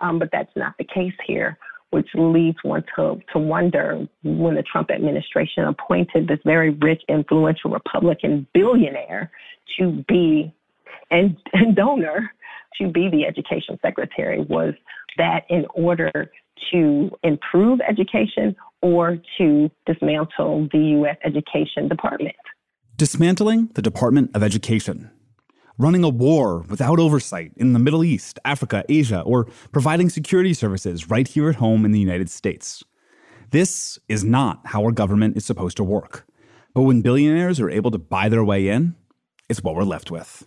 Um, 0.00 0.18
but 0.18 0.30
that's 0.32 0.50
not 0.56 0.74
the 0.78 0.84
case 0.84 1.14
here 1.24 1.56
which 1.94 2.08
leads 2.16 2.58
one 2.64 2.82
to, 2.96 3.20
to 3.32 3.38
wonder 3.38 4.04
when 4.24 4.56
the 4.56 4.64
Trump 4.64 4.90
administration 4.90 5.62
appointed 5.62 6.26
this 6.26 6.40
very 6.44 6.70
rich, 6.70 7.00
influential 7.08 7.70
Republican 7.70 8.48
billionaire 8.52 9.30
to 9.78 10.04
be 10.08 10.52
and, 11.12 11.36
and 11.52 11.76
donor 11.76 12.32
to 12.80 12.88
be 12.88 13.08
the 13.08 13.24
education 13.24 13.78
secretary 13.80 14.40
was 14.40 14.74
that 15.18 15.44
in 15.48 15.66
order 15.72 16.32
to 16.72 17.10
improve 17.22 17.78
education 17.88 18.56
or 18.82 19.16
to 19.38 19.70
dismantle 19.86 20.68
the 20.72 20.78
U.S. 20.98 21.16
education 21.24 21.86
department. 21.86 22.34
Dismantling 22.96 23.68
the 23.74 23.82
Department 23.82 24.32
of 24.34 24.42
Education 24.42 25.12
running 25.78 26.04
a 26.04 26.08
war 26.08 26.60
without 26.68 26.98
oversight 26.98 27.52
in 27.56 27.72
the 27.72 27.78
Middle 27.78 28.04
East, 28.04 28.38
Africa, 28.44 28.84
Asia, 28.88 29.20
or 29.22 29.46
providing 29.72 30.08
security 30.08 30.54
services 30.54 31.10
right 31.10 31.26
here 31.26 31.48
at 31.48 31.56
home 31.56 31.84
in 31.84 31.92
the 31.92 32.00
United 32.00 32.30
States. 32.30 32.84
This 33.50 33.98
is 34.08 34.24
not 34.24 34.60
how 34.64 34.84
our 34.84 34.92
government 34.92 35.36
is 35.36 35.44
supposed 35.44 35.76
to 35.78 35.84
work. 35.84 36.26
But 36.74 36.82
when 36.82 37.02
billionaires 37.02 37.60
are 37.60 37.70
able 37.70 37.90
to 37.92 37.98
buy 37.98 38.28
their 38.28 38.44
way 38.44 38.68
in, 38.68 38.96
it's 39.48 39.62
what 39.62 39.74
we're 39.74 39.84
left 39.84 40.10
with. 40.10 40.46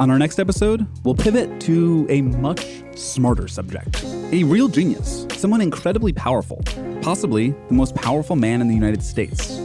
On 0.00 0.10
our 0.10 0.18
next 0.18 0.40
episode, 0.40 0.86
we'll 1.04 1.14
pivot 1.14 1.60
to 1.60 2.06
a 2.08 2.22
much 2.22 2.82
smarter 2.96 3.46
subject. 3.46 4.02
A 4.32 4.42
real 4.42 4.66
genius, 4.66 5.26
someone 5.32 5.60
incredibly 5.60 6.12
powerful, 6.12 6.62
possibly 7.02 7.50
the 7.68 7.74
most 7.74 7.94
powerful 7.94 8.34
man 8.34 8.60
in 8.60 8.68
the 8.68 8.74
United 8.74 9.02
States 9.02 9.61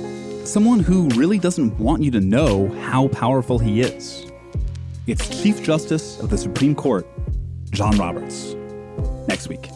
someone 0.57 0.79
who 0.79 1.07
really 1.09 1.37
doesn't 1.37 1.77
want 1.77 2.01
you 2.01 2.09
to 2.09 2.19
know 2.19 2.67
how 2.89 3.07
powerful 3.09 3.59
he 3.59 3.79
is. 3.81 4.25
It's 5.05 5.29
Chief 5.39 5.61
Justice 5.61 6.19
of 6.19 6.31
the 6.31 6.37
Supreme 6.39 6.73
Court, 6.73 7.05
John 7.69 7.95
Roberts. 7.95 8.55
Next 9.27 9.49
week. 9.49 9.69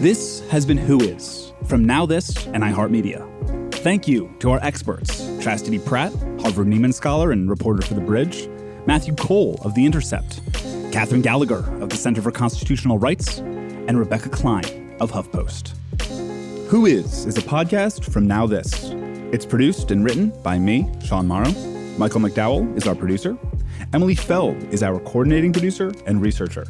This 0.00 0.40
has 0.48 0.66
been 0.66 0.76
Who 0.76 1.00
Is 1.00 1.52
from 1.66 1.84
Now 1.84 2.04
This 2.04 2.48
and 2.48 2.64
iHeartMedia. 2.64 3.72
Thank 3.74 4.08
you 4.08 4.34
to 4.40 4.50
our 4.50 4.58
experts 4.60 5.24
Chastity 5.40 5.78
Pratt, 5.78 6.12
Harvard 6.40 6.66
Nieman 6.66 6.92
Scholar 6.92 7.30
and 7.30 7.48
reporter 7.48 7.82
for 7.86 7.94
The 7.94 8.00
Bridge, 8.00 8.48
Matthew 8.88 9.14
Cole 9.14 9.60
of 9.62 9.76
The 9.76 9.86
Intercept, 9.86 10.40
Katherine 10.90 11.22
Gallagher 11.22 11.64
of 11.80 11.90
the 11.90 11.96
Center 11.96 12.22
for 12.22 12.32
Constitutional 12.32 12.98
Rights, 12.98 13.38
and 13.38 14.00
Rebecca 14.00 14.30
Klein 14.30 14.96
of 14.98 15.12
HuffPost. 15.12 15.76
Who 16.70 16.86
Is 16.86 17.24
is 17.24 17.38
a 17.38 17.42
podcast 17.42 18.10
from 18.10 18.26
Now 18.26 18.48
This 18.48 18.92
it's 19.32 19.46
produced 19.46 19.90
and 19.90 20.04
written 20.04 20.32
by 20.42 20.58
me, 20.58 20.90
Sean 21.04 21.26
Morrow. 21.26 21.50
Michael 21.98 22.20
McDowell 22.20 22.76
is 22.76 22.86
our 22.86 22.94
producer. 22.94 23.36
Emily 23.92 24.14
Feld 24.14 24.56
is 24.72 24.82
our 24.82 24.98
coordinating 25.00 25.52
producer 25.52 25.92
and 26.06 26.20
researcher. 26.20 26.66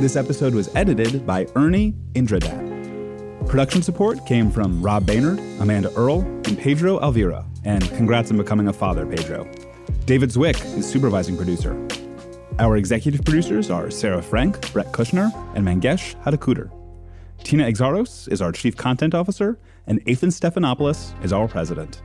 This 0.00 0.16
episode 0.16 0.54
was 0.54 0.74
edited 0.74 1.26
by 1.26 1.46
Ernie 1.54 1.94
Indradat. 2.14 3.46
Production 3.46 3.82
support 3.82 4.24
came 4.26 4.50
from 4.50 4.82
Rob 4.82 5.04
Baynard, 5.04 5.38
Amanda 5.60 5.92
Earle, 5.96 6.20
and 6.46 6.58
Pedro 6.58 7.00
Alvira. 7.00 7.44
And 7.64 7.86
congrats 7.90 8.30
on 8.30 8.36
becoming 8.36 8.68
a 8.68 8.72
father, 8.72 9.04
Pedro. 9.06 9.46
David 10.06 10.30
Zwick 10.30 10.64
is 10.76 10.88
supervising 10.88 11.36
producer. 11.36 11.76
Our 12.58 12.76
executive 12.76 13.24
producers 13.24 13.70
are 13.70 13.90
Sarah 13.90 14.22
Frank, 14.22 14.72
Brett 14.72 14.92
Kushner, 14.92 15.32
and 15.54 15.66
Mangesh 15.66 16.14
Hattikudur. 16.22 16.70
Tina 17.44 17.64
Exarchos 17.64 18.30
is 18.30 18.40
our 18.40 18.52
chief 18.52 18.76
content 18.76 19.14
officer, 19.14 19.58
and 19.86 20.04
Athan 20.06 20.30
Stephanopoulos 20.30 21.12
is 21.24 21.32
our 21.32 21.48
president. 21.48 22.02